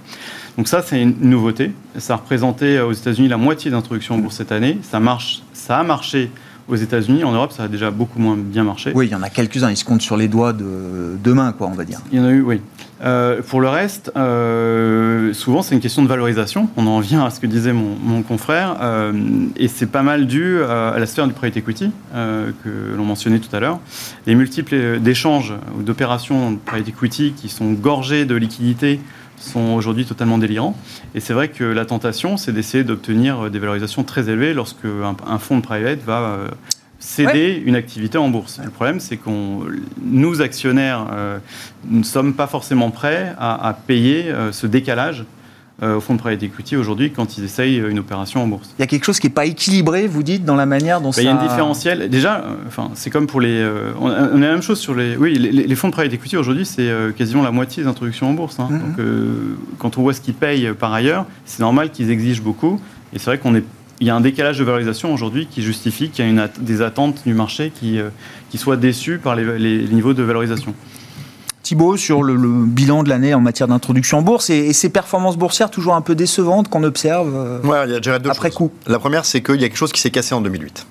[0.57, 1.72] Donc ça, c'est une nouveauté.
[1.97, 4.78] Ça a représenté aux États-Unis la moitié d'introduction en bourse cette année.
[4.82, 6.30] Ça marche, ça a marché
[6.69, 8.93] aux États-Unis, en Europe, ça a déjà beaucoup moins bien marché.
[8.95, 11.66] Oui, il y en a quelques-uns, ils se comptent sur les doigts de demain, quoi,
[11.69, 12.01] on va dire.
[12.12, 12.61] Il y en a eu, oui.
[13.01, 16.69] Euh, pour le reste, euh, souvent c'est une question de valorisation.
[16.77, 19.12] On en vient à ce que disait mon, confrère, euh,
[19.57, 23.55] et c'est pas mal dû à la sphère du private equity que l'on mentionnait tout
[23.55, 23.79] à l'heure.
[24.27, 29.01] Les multiples d'échanges ou d'opérations de private equity qui sont gorgées de liquidités
[29.41, 30.76] sont aujourd'hui totalement délirants.
[31.14, 35.39] Et c'est vrai que la tentation, c'est d'essayer d'obtenir des valorisations très élevées lorsque un,
[35.39, 36.49] fonds de private va
[36.99, 38.61] céder une activité en bourse.
[38.62, 39.62] Le problème, c'est qu'on,
[40.03, 41.39] nous actionnaires, euh,
[41.89, 45.24] ne sommes pas forcément prêts à, payer euh, ce décalage euh,
[45.81, 48.68] au fonds de private equity aujourd'hui quand ils essayent une opération en bourse.
[48.79, 51.12] Il y a quelque chose qui n'est pas équilibré, vous dites, dans la manière dont
[51.12, 51.18] ça...
[51.18, 52.11] Bah, il y a une différentielle.
[52.11, 53.64] Déjà, enfin, c'est comme pour les...
[54.01, 55.16] on, a, la même chose sur les...
[55.16, 58.59] Oui, les, fonds de private equity aujourd'hui, c'est quasiment la moitié des introductions en bourse.
[58.59, 58.68] Hein.
[58.70, 58.97] Mm-hmm.
[58.97, 59.07] Donc,
[59.79, 62.81] quand on voit ce qu'ils payent par ailleurs, c'est normal qu'ils exigent beaucoup.
[63.12, 63.64] Et c'est vrai qu'on est
[64.01, 66.83] il y a un décalage de valorisation aujourd'hui qui justifie qu'il y a une des
[66.83, 68.11] attentes du marché qui, euh,
[68.51, 70.74] qui soient déçues par les, niveaux de valorisation.
[71.69, 75.71] Thibault, sur le, bilan de l'année en matière d'introduction en bourse et, ces performances boursières
[75.71, 78.73] toujours un peu décevantes qu'on observe euh, ouais, il y a deux après coup.
[78.87, 80.87] La première, c'est qu'il y a quelque chose qui s'est cassé en 2008.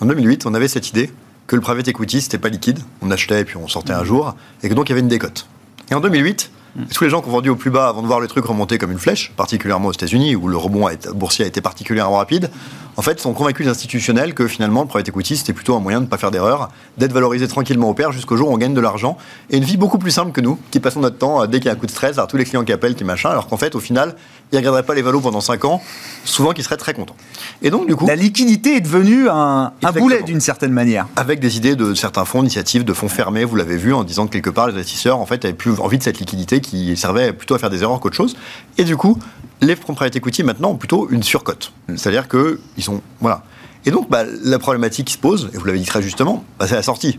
[0.00, 1.12] En 2008, on avait cette idée
[1.46, 2.80] que le private equity, c'était pas liquide.
[3.02, 5.06] On achetait et puis on sortait un jour, et que donc il y avait une
[5.06, 5.46] décote.
[5.92, 6.50] Et en 2008,
[6.92, 8.78] tous les gens qui ont vendu au plus bas avant de voir le truc remonter
[8.78, 12.50] comme une flèche, particulièrement aux États-Unis où le rebond boursier a été particulièrement rapide,
[12.96, 16.04] en fait, sont convaincus institutionnels que finalement, le private equity, c'était plutôt un moyen de
[16.04, 18.80] ne pas faire d'erreur, d'être valorisé tranquillement au pair jusqu'au jour où on gagne de
[18.80, 19.18] l'argent.
[19.50, 21.66] Et une vie beaucoup plus simple que nous, qui passons notre temps, euh, dès qu'il
[21.66, 23.48] y a un coup de stress, à tous les clients qui appellent, qui machin, alors
[23.48, 24.16] qu'en fait, au final,
[24.50, 25.82] ils ne regarderaient pas les valos pendant 5 ans,
[26.24, 27.16] souvent qu'ils seraient très contents.
[27.62, 28.06] Et donc, du coup.
[28.06, 31.06] La liquidité est devenue un, un boulet d'une certaine manière.
[31.16, 34.26] Avec des idées de certains fonds, initiatives, de fonds fermés, vous l'avez vu, en disant
[34.26, 37.32] que quelque part, les investisseurs, en fait, avaient plus envie de cette liquidité qui servait
[37.32, 38.36] plutôt à faire des erreurs qu'autre chose.
[38.78, 39.18] Et du coup,
[39.60, 41.72] les fonds private equity maintenant ont plutôt une surcote.
[41.88, 43.00] C'est-à-dire qu'ils sont.
[43.20, 43.42] Voilà.
[43.84, 46.66] Et donc, bah, la problématique qui se pose, et vous l'avez dit très justement, bah,
[46.66, 47.18] c'est la sortie.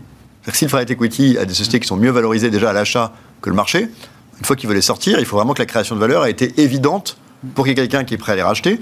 [0.52, 3.12] Si le private equity a des sociétés qui sont mieux valorisées déjà à l'achat
[3.42, 3.90] que le marché,
[4.38, 6.30] une fois qu'ils veulent les sortir, il faut vraiment que la création de valeur ait
[6.30, 7.18] été évidente
[7.54, 8.80] pour qu'il y ait quelqu'un qui est prêt à les racheter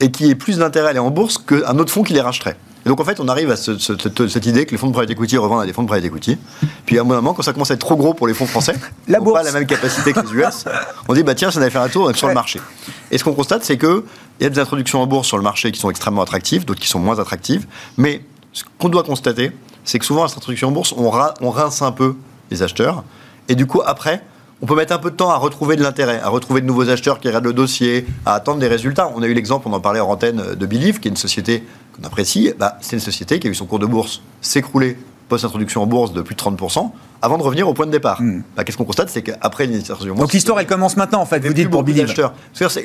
[0.00, 2.56] et qui ait plus d'intérêt à aller en bourse qu'un autre fonds qui les racheterait.
[2.88, 5.36] Et donc en fait, on arrive à cette, idée que les fonds de private equity
[5.36, 6.38] revendent à des fonds de private equity.
[6.86, 8.74] Puis à un moment, quand ça commence à être trop gros pour les fonds français,
[9.08, 9.36] la bourse.
[9.36, 10.64] pas la même capacité que les US,
[11.06, 12.62] on dit bah tiens, ça allait faire un tour sur le marché.
[13.10, 14.06] Et ce qu'on constate, c'est que
[14.40, 16.80] il y a des introductions en bourse sur le marché qui sont extrêmement attractives, d'autres
[16.80, 17.66] qui sont moins attractives.
[17.98, 18.22] Mais
[18.54, 19.52] ce qu'on doit constater,
[19.84, 21.12] c'est que souvent, à cette introduction en bourse, on,
[21.42, 22.14] on rince un peu
[22.50, 23.04] les acheteurs.
[23.50, 24.24] Et du coup, après,
[24.60, 26.88] on peut mettre un peu de temps à retrouver de l'intérêt, à retrouver de nouveaux
[26.88, 29.10] acheteurs qui regardent le dossier, à attendre des résultats.
[29.14, 31.64] On a eu l'exemple, on en parlait en antenne de Believe, qui est une société
[31.96, 32.52] qu'on apprécie.
[32.58, 34.96] Bah, c'est une société qui a eu son cours de bourse s'écrouler
[35.28, 36.90] post-introduction en bourse de plus de 30%,
[37.20, 38.20] avant de revenir au point de départ.
[38.20, 38.42] Hmm.
[38.56, 41.52] Bah, qu'est-ce qu'on constate C'est qu'après l'initiation Donc l'histoire, elle commence maintenant, en fait, vous
[41.52, 42.12] dites, pour Believe.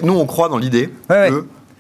[0.04, 0.94] Nous, on croit dans l'idée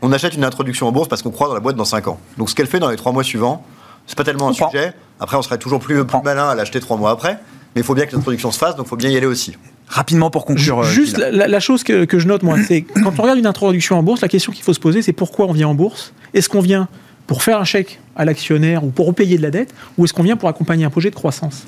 [0.01, 2.19] qu'on achète une introduction en bourse parce qu'on croit dans la boîte dans 5 ans.
[2.37, 3.63] Donc ce qu'elle fait dans les 3 mois suivants,
[4.05, 4.93] c'est pas tellement un sujet.
[5.19, 7.39] Après, on serait toujours plus, plus malin à l'acheter 3 mois après.
[7.75, 9.55] Mais il faut bien que l'introduction se fasse, donc il faut bien y aller aussi.
[9.87, 10.79] Rapidement pour conclure.
[10.79, 14.03] Euh, juste la, chose que, je note, moi, c'est quand on regarde une introduction en
[14.03, 16.13] bourse, la question qu'il faut se poser, c'est pourquoi on vient en bourse?
[16.33, 16.87] Est-ce qu'on vient
[17.27, 20.23] pour faire un chèque à l'actionnaire ou pour repayer de la dette, ou est-ce qu'on
[20.23, 21.65] vient pour accompagner un projet de croissance?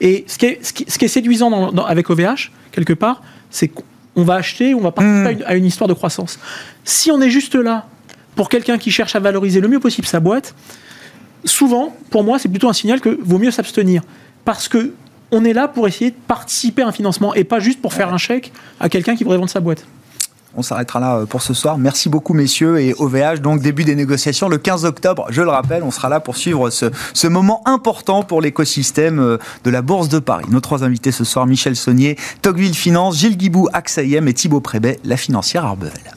[0.00, 4.34] Et ce qui est, ce qui, est séduisant avec OVH, quelque part, c'est qu'on va
[4.34, 5.46] acheter, on va participer mmh.
[5.46, 6.38] à une histoire de croissance.
[6.84, 7.86] Si on est juste là
[8.34, 10.54] pour quelqu'un qui cherche à valoriser le mieux possible sa boîte,
[11.44, 14.02] souvent, pour moi, c'est plutôt un signal que vaut mieux s'abstenir.
[14.44, 14.92] Parce que
[15.34, 18.14] on est là pour essayer de participer à un financement et pas juste pour faire
[18.14, 19.84] un chèque à quelqu'un qui voudrait vendre sa boîte.
[20.56, 21.76] On s'arrêtera là euh, pour ce soir.
[21.78, 22.78] Merci beaucoup, messieurs.
[22.78, 25.26] Et OVH, donc début des négociations le 15 octobre.
[25.30, 29.38] Je le rappelle, on sera là pour suivre ce, ce moment important pour l'écosystème euh,
[29.64, 30.44] de la Bourse de Paris.
[30.48, 35.00] Nos trois invités ce soir, Michel Saunier, Tocqueville Finance, Gilles Guibou, AXA et Thibaut Prébet,
[35.02, 36.13] la financière Arbevel.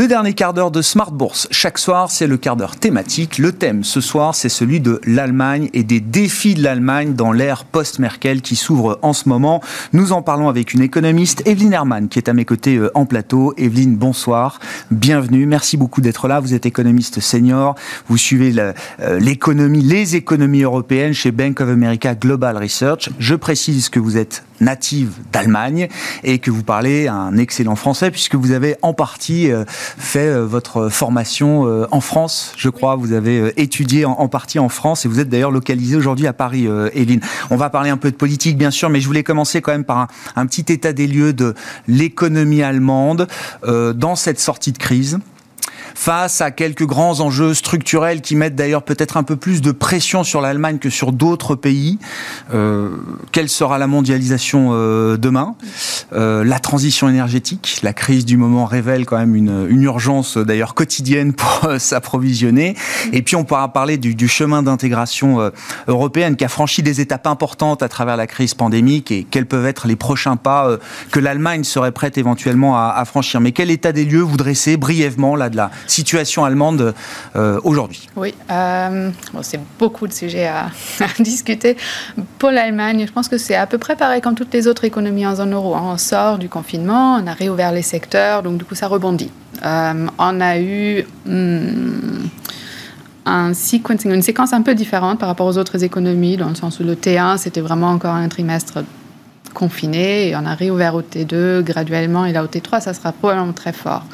[0.00, 1.46] Le dernier quart d'heure de Smart Bourse.
[1.50, 3.36] Chaque soir, c'est le quart d'heure thématique.
[3.36, 7.66] Le thème ce soir, c'est celui de l'Allemagne et des défis de l'Allemagne dans l'ère
[7.66, 9.62] post-Merkel qui s'ouvre en ce moment.
[9.92, 13.04] Nous en parlons avec une économiste, Evelyne Hermann, qui est à mes côtés euh, en
[13.04, 13.52] plateau.
[13.58, 14.58] Evelyne, bonsoir.
[14.90, 15.44] Bienvenue.
[15.44, 16.40] Merci beaucoup d'être là.
[16.40, 17.74] Vous êtes économiste senior.
[18.08, 23.10] Vous suivez euh, l'économie, les économies européennes chez Bank of America Global Research.
[23.18, 25.88] Je précise que vous êtes native d'Allemagne
[26.24, 30.44] et que vous parlez un excellent français puisque vous avez en partie euh, fait euh,
[30.44, 32.96] votre formation euh, en France, je crois.
[32.96, 36.66] Vous avez étudié en partie en France et vous êtes d'ailleurs localisé aujourd'hui à Paris,
[36.94, 37.20] Evelyne.
[37.50, 39.84] On va parler un peu de politique, bien sûr, mais je voulais commencer quand même
[39.84, 41.54] par un, petit état des lieux de
[41.88, 43.26] l'économie allemande
[43.66, 45.18] dans cette sortie de crise
[46.00, 50.24] face à quelques grands enjeux structurels qui mettent d'ailleurs peut-être un peu plus de pression
[50.24, 51.98] sur l'Allemagne que sur d'autres pays.
[52.54, 52.96] Euh,
[53.32, 55.56] quelle sera la mondialisation euh, demain?
[56.14, 60.72] Euh, La transition énergétique, la crise du moment révèle quand même une, une urgence d'ailleurs
[60.72, 62.76] quotidienne pour s'approvisionner.
[63.12, 65.50] Et puis on pourra parler du, chemin d'intégration
[65.86, 69.66] européenne qui a franchi des étapes importantes à travers la crise pandémique et quels peuvent
[69.66, 70.78] être les prochains pas
[71.10, 73.42] que l'Allemagne serait prête éventuellement à, franchir.
[73.42, 75.56] Mais quel état des lieux vous dressez brièvement là de
[75.90, 76.94] situation allemande
[77.36, 79.10] euh, aujourd'hui Oui, euh,
[79.42, 80.70] c'est beaucoup de sujets à,
[81.20, 81.76] discuter.
[82.38, 85.26] Pour l'Allemagne, je pense que c'est à peu près pareil comme toutes les autres économies
[85.26, 85.74] en zone euro.
[85.74, 85.82] Hein.
[85.84, 89.30] On sort du confinement, on a réouvert les secteurs, donc du coup ça rebondit.
[89.64, 91.04] Euh, on a eu...
[91.26, 92.28] Hmm,
[93.26, 96.94] une séquence un peu différente par rapport aux autres économies, dans le sens où le
[96.94, 98.82] T1, c'était vraiment encore un trimestre
[99.54, 103.52] confiné, et on a réouvert au T2 graduellement, et là au T3, ça sera probablement
[103.52, 104.04] très fort.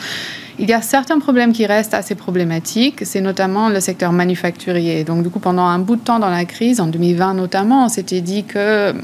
[0.58, 5.04] Il y a certains problèmes qui restent assez problématiques, c'est notamment le secteur manufacturier.
[5.04, 7.88] Donc du coup, pendant un bout de temps dans la crise, en 2020 notamment, on
[7.90, 8.96] s'était dit que hum,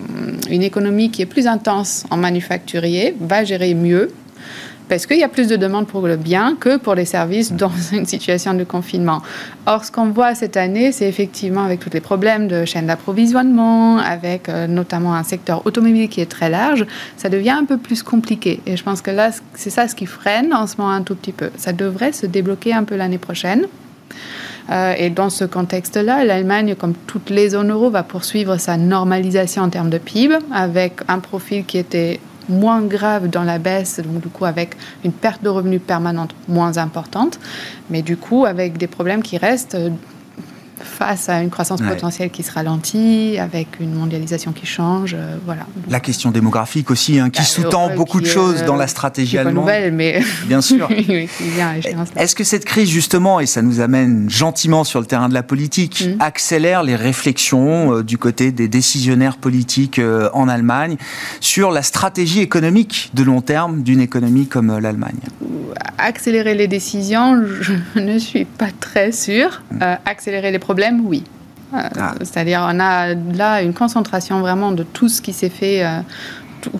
[0.51, 4.11] une économie qui est plus intense en manufacturier va gérer mieux
[4.89, 7.73] parce qu'il y a plus de demandes pour le bien que pour les services dans
[7.93, 9.23] une situation de confinement.
[9.67, 13.99] Or, ce qu'on voit cette année, c'est effectivement avec tous les problèmes de chaîne d'approvisionnement,
[13.99, 18.03] avec euh, notamment un secteur automobile qui est très large, ça devient un peu plus
[18.03, 18.61] compliqué.
[18.67, 21.15] Et je pense que là, c'est ça ce qui freine en ce moment un tout
[21.15, 21.51] petit peu.
[21.57, 23.67] Ça devrait se débloquer un peu l'année prochaine.
[24.71, 29.63] Euh, et dans ce contexte-là, l'Allemagne, comme toutes les zones euro, va poursuivre sa normalisation
[29.63, 34.23] en termes de PIB avec un profil qui était moins grave dans la baisse, donc
[34.23, 37.39] du coup avec une perte de revenus permanente moins importante,
[37.91, 39.77] mais du coup avec des problèmes qui restent
[40.83, 45.15] face à une croissance potentielle qui se ralentit, avec une mondialisation qui change.
[45.15, 45.67] Euh, voilà.
[45.89, 49.65] La question démographique aussi, hein, qui bah, sous-tend beaucoup de choses dans la stratégie allemande.
[49.65, 50.89] nouvelle, mais bien sûr.
[52.17, 55.43] Est-ce que cette crise, justement, et ça nous amène gentiment sur le terrain de la
[55.43, 56.21] politique, mm.
[56.21, 60.97] accélère les réflexions euh, du côté des décisionnaires politiques euh, en Allemagne
[61.41, 65.21] sur la stratégie économique de long terme d'une économie comme l'Allemagne?
[65.99, 69.63] Accélérer les décisions, je ne suis pas très sûre.
[69.71, 69.83] Mm.
[70.05, 71.23] accélérer les problème, oui.
[71.75, 72.15] Euh, ah.
[72.21, 76.01] C'est-à-dire, on a là une concentration vraiment de tout ce qui s'est fait, euh,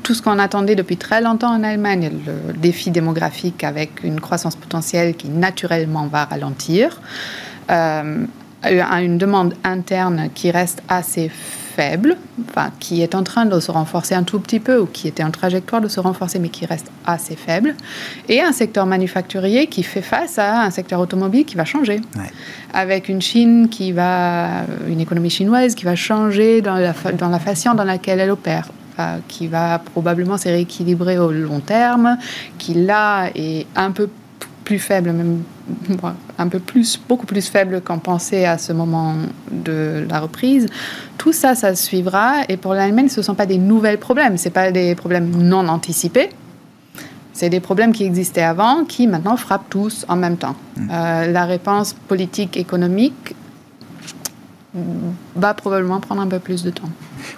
[0.03, 4.57] tout, ce qu'on attendait depuis très longtemps en Allemagne, le défi démographique avec une croissance
[4.57, 7.03] potentielle qui naturellement va ralentir,
[7.71, 8.25] euh,
[8.65, 11.31] une demande interne qui reste assez
[11.77, 12.17] faible,
[12.49, 15.25] enfin, qui est en train de se renforcer un tout petit peu ou qui était
[15.25, 17.75] en trajectoire de se renforcer mais qui reste assez faible,
[18.29, 22.01] et un secteur manufacturier qui fait face à un secteur automobile qui va changer,
[22.73, 27.39] avec une Chine qui va, une économie chinoise qui va changer dans la, dans la
[27.39, 28.69] façon dans laquelle elle opère
[29.29, 32.19] qui va probablement se rééquilibrer au long terme,
[32.59, 34.09] qui là est un peu
[34.65, 35.43] plus faible, même
[36.39, 39.15] un peu plus, beaucoup plus faible qu'on pensait à ce moment
[39.51, 40.67] de la reprise.
[41.19, 42.43] Tout ça, ça suivra.
[42.49, 45.69] Et pour l'Allemagne, ce ne sont pas des nouvelles problèmes, ce pas des problèmes non
[45.69, 46.31] anticipés.
[47.33, 50.55] C'est des problèmes qui existaient avant, qui maintenant frappent tous en même temps.
[50.77, 50.89] Mmh.
[50.91, 53.35] Euh, la réponse politique, économique,
[55.37, 56.89] va probablement prendre un peu plus de temps.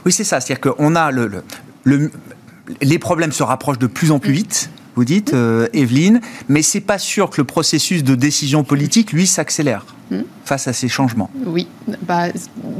[0.04, 0.40] Oui, c'est ça.
[0.40, 1.42] C'est-à-dire qu'on a le,
[1.84, 2.10] le,
[2.80, 6.80] les problèmes se rapprochent de plus en plus vite vous dites, euh, Evelyne, mais c'est
[6.80, 10.22] pas sûr que le processus de décision politique, lui, s'accélère hmm.
[10.44, 11.30] face à ces changements.
[11.46, 11.66] Oui,
[12.02, 12.26] bah,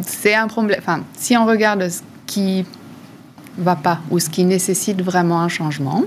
[0.03, 0.79] c'est un problème.
[0.81, 2.65] Enfin, si on regarde ce qui
[3.59, 6.05] va pas ou ce qui nécessite vraiment un changement,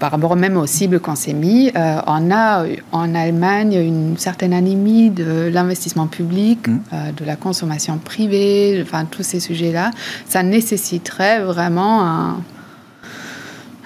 [0.00, 4.52] par rapport même aux cibles qu'on s'est mis, euh, on a en Allemagne une certaine
[4.52, 6.78] anémie de l'investissement public, hmm.
[6.92, 9.92] euh, de la consommation privée, enfin tous ces sujets-là.
[10.28, 12.42] Ça nécessiterait vraiment un,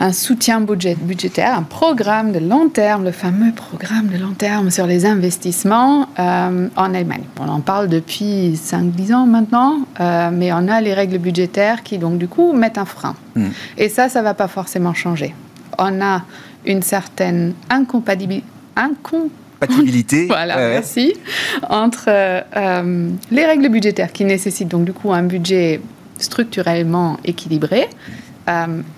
[0.01, 4.71] un soutien budget, budgétaire, un programme de long terme, le fameux programme de long terme
[4.71, 7.25] sur les investissements euh, en Allemagne.
[7.41, 11.99] On en parle depuis 5-10 ans maintenant, euh, mais on a les règles budgétaires qui
[11.99, 13.17] donc du coup mettent un frein.
[13.35, 13.49] Hmm.
[13.77, 15.35] Et ça, ça ne va pas forcément changer.
[15.79, 16.23] On a
[16.65, 18.45] une certaine incompatibilité.
[20.29, 21.15] Voilà, merci.
[21.69, 25.81] Entre euh, les règles budgétaires qui nécessitent donc du coup un budget
[26.17, 27.89] structurellement équilibré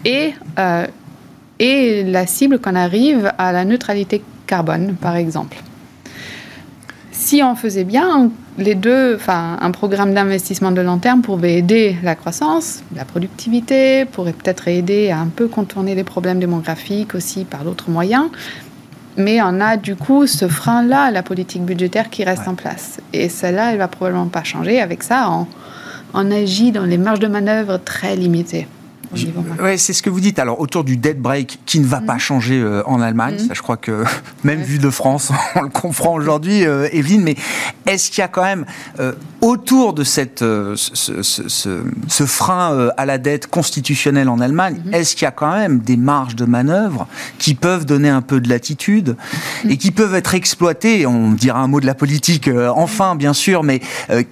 [0.05, 0.87] et, euh,
[1.59, 5.59] et la cible qu'on arrive à la neutralité carbone, par exemple.
[7.13, 11.97] Si on faisait bien les deux, enfin, un programme d'investissement de long terme pourrait aider
[12.03, 17.45] la croissance, la productivité, pourrait peut-être aider à un peu contourner les problèmes démographiques aussi
[17.45, 18.29] par d'autres moyens.
[19.17, 23.01] Mais on a du coup ce frein-là, la politique budgétaire qui reste en place.
[23.13, 24.81] Et celle-là, elle va probablement pas changer.
[24.81, 25.47] Avec ça, on,
[26.15, 28.67] on agit dans les marges de manœuvre très limitées.
[29.13, 30.39] Oui, c'est ce que vous dites.
[30.39, 32.21] Alors, autour du debt break qui ne va pas mm.
[32.21, 33.49] changer euh, en Allemagne, mm.
[33.49, 34.05] ça, je crois que
[34.45, 37.37] même vu de France, on le comprend aujourd'hui, euh, Evelyne, mais
[37.87, 38.65] est-ce qu'il y a quand même,
[39.01, 44.95] euh, autour de cette, ce, frein à la dette constitutionnelle en Allemagne, mm-hmm.
[44.95, 47.09] est-ce qu'il y a quand même des marges de manœuvre
[47.39, 49.17] qui peuvent donner un peu de latitude
[49.69, 53.63] et qui peuvent être exploitées, on dira un mot de la politique enfin, bien sûr,
[53.63, 53.81] mais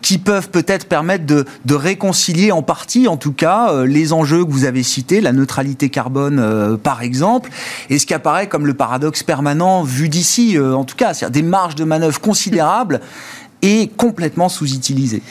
[0.02, 4.50] qui peuvent peut-être permettre de, de, réconcilier en partie, en tout cas, les enjeux que
[4.50, 7.50] vous avez cité, la neutralité carbone euh, par exemple,
[7.90, 11.42] et ce qui apparaît comme le paradoxe permanent vu d'ici, euh, en tout cas, c'est-à-dire
[11.42, 13.00] des marges de manœuvre considérables
[13.62, 15.22] et complètement sous-utilisées?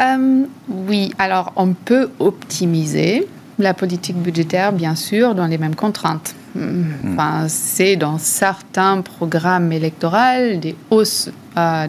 [0.00, 3.26] Euh, oui, alors on peut optimiser
[3.58, 6.34] la politique budgétaire, bien sûr, dans les mêmes contraintes.
[6.54, 6.84] Hmm.
[7.12, 11.30] Enfin, c'est dans certains programmes électoraux des hausses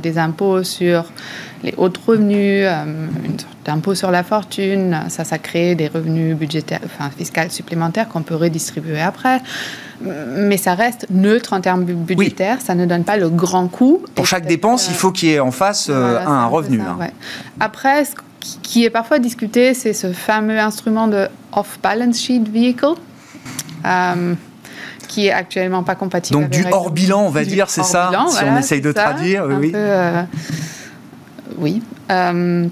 [0.01, 1.05] des impôts sur
[1.63, 2.83] les hauts revenus, euh,
[3.23, 4.99] une sorte d'impôt sur la fortune.
[5.09, 9.41] Ça, ça crée des revenus budgétaires, enfin fiscaux supplémentaires qu'on peut redistribuer après.
[10.01, 12.59] Mais ça reste neutre en termes budgétaires.
[12.61, 14.03] Ça ne donne pas le grand coup.
[14.13, 16.81] Pour chaque dépense, il faut qu'il y ait en face euh, un revenu.
[16.81, 16.97] Hein.
[17.59, 18.11] Après, ce
[18.61, 22.95] qui est parfois discuté, c'est ce fameux instrument de off-balance sheet vehicle.
[23.85, 24.35] Euh,
[25.07, 26.39] qui est actuellement pas compatible.
[26.39, 29.45] Donc du hors bilan, on va dire, c'est ça, si on essaye de traduire.
[29.47, 29.71] oui
[31.57, 31.81] oui.
[32.11, 32.67] Euh,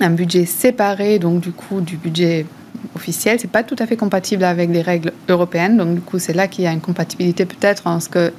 [0.00, 2.46] un budget séparé, donc du coup, du budget
[2.94, 5.76] officiel, c'est pas tout à fait compatible avec les règles européennes.
[5.76, 8.32] Donc du coup, c'est là qu'il y a une compatibilité peut-être en ce que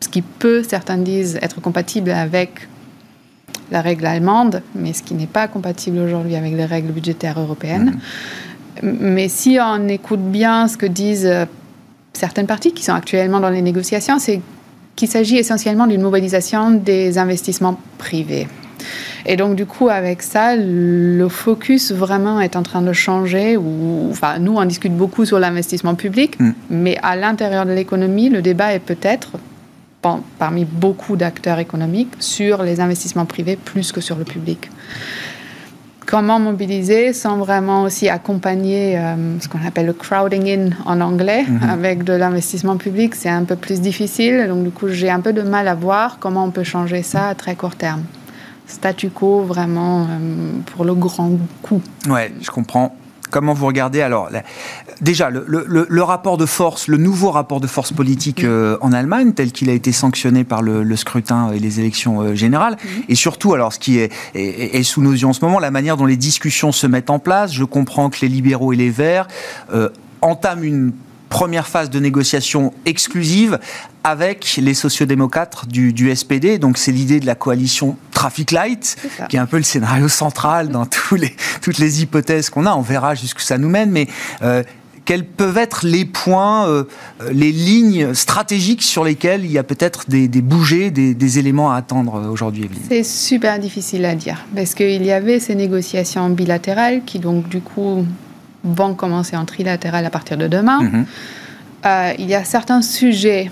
[0.00, 2.68] ce qui peut, certains disent, être compatible avec
[3.72, 7.98] la règle allemande, mais ce qui n'est pas compatible aujourd'hui avec les règles budgétaires européennes.
[8.82, 8.98] Mhm.
[9.00, 11.46] Mais si on écoute bien ce que disent euh,
[12.12, 14.40] certaines parties qui sont actuellement dans les négociations, c'est
[14.94, 18.46] qu'il s'agit essentiellement d'une mobilisation des investissements privés.
[19.24, 23.56] Et donc, du coup, avec ça, le focus vraiment est en train de changer.
[23.56, 26.50] Ou, enfin, nous, on discute beaucoup sur l'investissement public, mm.
[26.70, 29.38] mais à l'intérieur de l'économie, le débat est peut-être
[30.38, 34.70] parmi beaucoup d'acteurs économiques sur les investissements privés plus que sur le public.
[36.06, 41.44] Comment mobiliser sans vraiment aussi accompagner euh, ce qu'on appelle le crowding in en anglais
[41.44, 41.70] mm-hmm.
[41.70, 44.46] avec de l'investissement public, c'est un peu plus difficile.
[44.48, 47.28] Donc du coup, j'ai un peu de mal à voir comment on peut changer ça
[47.28, 48.02] à très court terme
[48.66, 51.30] statu quo vraiment euh, pour le grand
[51.62, 51.80] coup.
[52.08, 52.94] Ouais, je comprends.
[53.32, 54.28] Comment vous regardez alors
[55.00, 59.52] Déjà, le, rapport de force, le nouveau rapport de force politique euh, en Allemagne, tel
[59.52, 62.76] qu'il a été sanctionné par le, scrutin et les élections euh, générales,
[63.08, 65.96] et surtout, alors ce qui est, est, sous nos yeux en ce moment, la manière
[65.96, 67.52] dont les discussions se mettent en place.
[67.54, 69.26] Je comprends que les libéraux et les verts
[70.20, 70.92] entament une
[71.32, 73.58] première phase de négociation exclusive
[74.04, 76.58] avec les sociodémocrates du, du SPD.
[76.58, 78.96] Donc c'est l'idée de la coalition Traffic Light,
[79.30, 82.74] qui est un peu le scénario central dans tous les, toutes les hypothèses qu'on a.
[82.74, 84.08] On verra jusqu'où ça nous mène, mais
[84.42, 84.62] euh,
[85.06, 86.84] quels peuvent être les points, euh,
[87.32, 91.72] les lignes stratégiques sur lesquelles il y a peut-être des, des bougées, des, des, éléments
[91.72, 92.82] à attendre aujourd'hui, Evelyne?
[92.88, 97.60] C'est super difficile à dire, parce qu'il y avait ces négociations bilatérales qui, donc, du
[97.60, 98.04] coup,
[98.64, 100.82] vont commencer en trilatéral à partir de demain.
[100.82, 101.06] Mhm.
[101.84, 103.50] Euh, il y a certains sujets,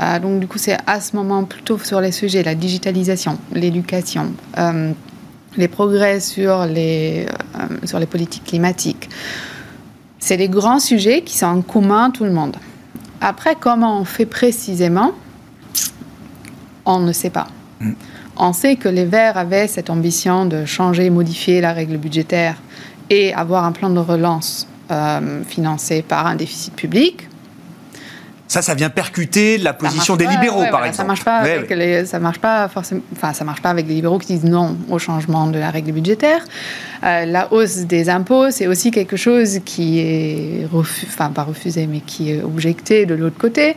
[0.00, 4.32] euh, donc du coup c'est à ce moment plutôt sur les sujets, la digitalisation, l'éducation,
[4.58, 4.92] euh,
[5.56, 7.26] les progrès sur les,
[7.56, 9.10] euh, sur les politiques climatiques.
[10.18, 12.56] C'est des grands sujets qui sont en commun tout le monde.
[13.20, 15.12] Après, comment on fait précisément
[16.86, 17.48] On ne sait pas.
[17.80, 17.92] Mm.
[18.36, 22.56] On sait que les Verts avaient cette ambition de changer, modifier la règle budgétaire
[23.10, 27.28] et avoir un plan de relance euh, financé par un déficit public.
[28.48, 30.96] Ça, ça vient percuter la position des libéraux, par exemple.
[30.96, 33.02] Ça marche pas avec les, ça marche pas forcément.
[33.12, 35.92] Enfin, ça marche pas avec les libéraux qui disent non au changement de la règle
[35.92, 36.44] budgétaire.
[37.04, 42.00] Euh, la hausse des impôts, c'est aussi quelque chose qui est enfin pas refusé, mais
[42.00, 43.76] qui est objecté de l'autre côté.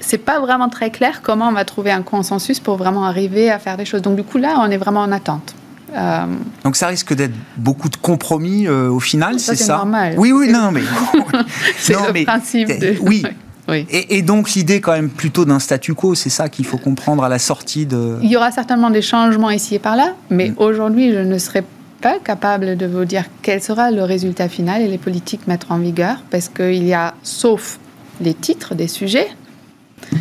[0.00, 3.60] C'est pas vraiment très clair comment on va trouver un consensus pour vraiment arriver à
[3.60, 4.02] faire des choses.
[4.02, 5.54] Donc du coup là, on est vraiment en attente.
[5.96, 6.26] Euh,
[6.64, 10.14] Donc ça risque d'être beaucoup de compromis euh, au final, c'est ça, C'est normal.
[10.18, 10.82] Oui, oui, non, mais
[11.78, 12.68] c'est le principe.
[12.68, 12.96] De...
[13.00, 13.24] Oui,
[13.90, 17.28] et, donc l'idée quand même plutôt d'un statu quo, c'est ça qu'il faut comprendre à
[17.28, 18.18] la sortie de...
[18.22, 20.54] Il y aura certainement des changements ici et par là, mais mm.
[20.58, 21.64] aujourd'hui je ne serais
[22.00, 25.78] pas capable de vous dire quel sera le résultat final et les politiques mettre en
[25.78, 27.78] vigueur, parce qu'il y a, sauf
[28.20, 29.28] les titres des sujets,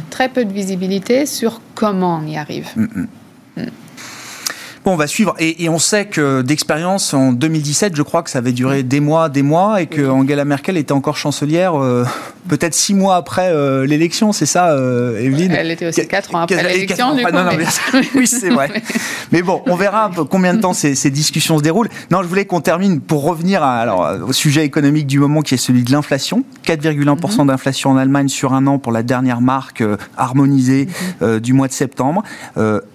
[0.09, 2.69] très peu de visibilité sur comment on y arrive.
[2.75, 3.07] Mm, mm.
[4.85, 5.33] Bon, on va suivre.
[5.39, 9.29] Et, on sait que d'expérience, en 2017, je crois que ça avait duré des mois,
[9.29, 12.05] des mois, et que Angela Merkel était encore chancelière euh,
[12.49, 15.53] peut-être six mois après euh, l'élection, c'est ça, euh, Evelyne?
[15.57, 17.31] Elle était aussi quatre ans après l'élection, du coup.
[18.15, 18.71] oui, c'est vrai.
[19.31, 21.89] mais bon, on verra combien de temps ces, ces, discussions se déroulent.
[22.11, 25.53] Non, je voulais qu'on termine pour revenir à, alors, au sujet économique du moment qui
[25.53, 26.43] est celui de l'inflation.
[26.65, 27.47] 4,1% mhm.
[27.47, 29.81] d'inflation en Allemagne sur un an pour la dernière marque
[30.17, 30.89] harmonisée
[31.21, 31.39] mhm.
[31.39, 32.23] du mois de septembre.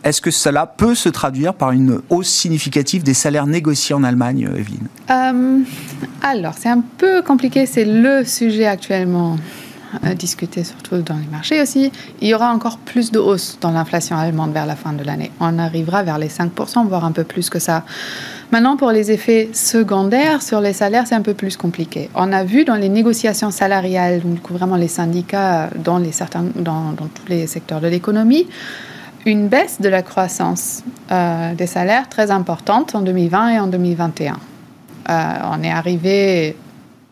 [0.05, 4.05] Est-ce que cela peut se traduire par une une hausse significative des salaires négociés en
[4.05, 5.61] Allemagne, euh, Evelyne euh,
[6.23, 7.67] Alors, c'est un peu compliqué.
[7.67, 9.37] C'est le sujet actuellement
[10.05, 11.91] euh, discuté, surtout dans les marchés aussi.
[12.21, 15.31] Il y aura encore plus de hausse dans l'inflation allemande vers la fin de l'année.
[15.41, 17.85] On arrivera vers les 5%, voire un peu plus que ça.
[18.51, 22.11] Maintenant, pour les effets secondaires sur les salaires, c'est un peu plus compliqué.
[22.15, 26.93] On a vu dans les négociations salariales, donc vraiment les syndicats dans, les certains, dans,
[26.93, 28.47] dans tous les secteurs de l'économie,
[29.29, 34.33] une baisse de la croissance euh, des salaires très importante en 2020 et en 2021.
[35.11, 36.57] Euh, on est arrivé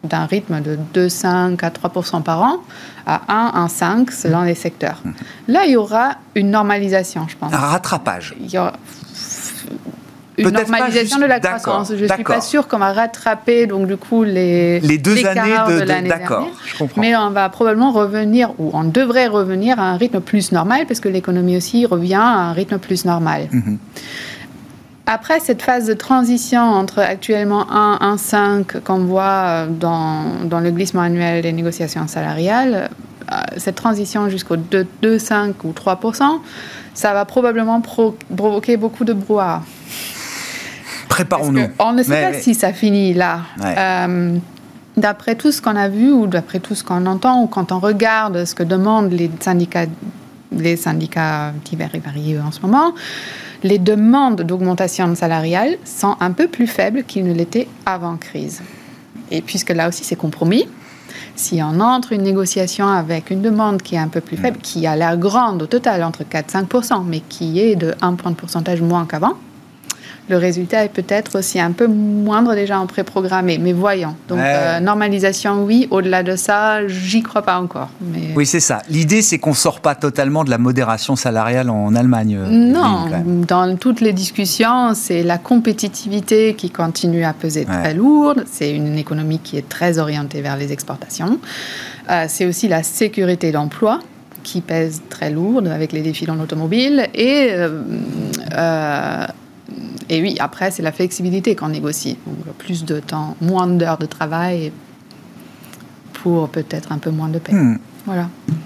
[0.02, 2.56] d'un rythme de 2,5 à 3% par an
[3.06, 5.00] à 1 1,5 selon les secteurs.
[5.04, 5.10] Mmh.
[5.48, 7.52] Là, il y aura une normalisation, je pense.
[7.52, 8.34] Un rattrapage.
[8.40, 8.72] Il y aura
[10.39, 11.93] une normalisation de la croissance.
[11.97, 15.57] Je ne suis pas sûre qu'on va rattraper donc du coup les, les deux années
[15.68, 16.43] de, l'année dernière.
[16.97, 21.01] Mais on va probablement revenir, ou on devrait revenir à un rythme plus normal, parce
[21.01, 23.49] que l'économie aussi revient à un rythme plus normal.
[23.51, 23.78] Mhm.
[25.09, 31.03] Après cette phase de transition entre actuellement 1, 1,5 qu'on voit dans, dans, le glissement
[31.03, 32.91] annuel des négociations salariales,
[33.30, 36.01] euh, cette transition jusqu'au 2,5 ou 3
[36.95, 39.62] ça va probablement provoquer beaucoup de brouhaha.
[41.09, 41.68] Préparons-nous.
[41.78, 43.40] On ne sait pas si ça finit là.
[43.62, 44.38] Euh,
[44.96, 47.78] d'après tout ce qu'on a vu ou d'après tout ce qu'on entend ou quand on
[47.78, 49.86] regarde ce que demandent les syndicats,
[50.52, 52.94] les syndicats divers et variés en ce moment,
[53.62, 58.62] les demandes d'augmentation salariale sont un peu plus faibles qu'ils ne l'étaient avant crise.
[59.30, 60.66] Et puisque là aussi c'est compromis,
[61.34, 64.86] si on entre une négociation avec une demande qui est un peu plus faible, qui
[64.86, 68.30] a l'air grande au total, entre 4 et 5 mais qui est de 1 point
[68.30, 69.34] de pourcentage moins qu'avant,
[70.29, 74.16] le résultat est peut-être aussi un peu moindre déjà en pré-programmé, mais voyant.
[74.29, 75.87] Donc, euh, normalisation, oui.
[75.91, 77.91] Au-delà de ça, j'y crois pas encore.
[78.01, 78.33] Mais...
[78.35, 78.83] Oui, c'est ça.
[78.91, 82.37] L'idée, c'est qu'on ne sort pas totalement de la modération salariale en Allemagne.
[82.41, 83.07] Euh, non,
[83.47, 88.45] dans toutes les discussions, c'est la compétitivité qui continue à peser très lourde.
[88.51, 91.39] C'est une économie qui est très orientée vers les exportations.
[92.11, 94.01] Euh, c'est aussi la sécurité d'emploi
[94.43, 97.51] qui pèse très lourde avec les défis dans l'automobile et
[100.09, 102.18] et oui, après, c'est la flexibilité qu'on négocie.
[102.59, 104.72] plus de temps, moins d'heures de travail
[106.12, 107.52] pour peut-être un peu moins de paix.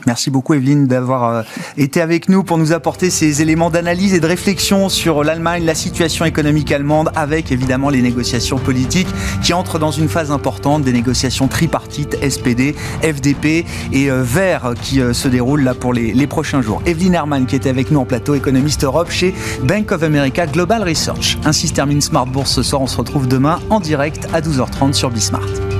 [0.07, 1.43] Merci beaucoup Evelyne d'avoir euh,
[1.77, 5.75] été avec nous pour nous apporter ces éléments d'analyse et de réflexion sur l'Allemagne, la
[5.75, 9.09] situation économique allemande, avec évidemment les négociations politiques
[9.43, 15.01] qui entrent dans une phase importante, des négociations tripartites SPD, FDP et euh, Vert qui
[15.01, 16.83] euh, se déroulent là pour les, les prochains jours.
[16.87, 19.35] Evelyne Herman qui était avec nous en plateau, économiste Europe chez
[19.65, 21.39] Bank of America Global Research.
[21.45, 22.83] Ainsi se termine Smart Bourse ce soir.
[22.83, 25.80] On se retrouve demain en direct à 12h30 sur Bismart.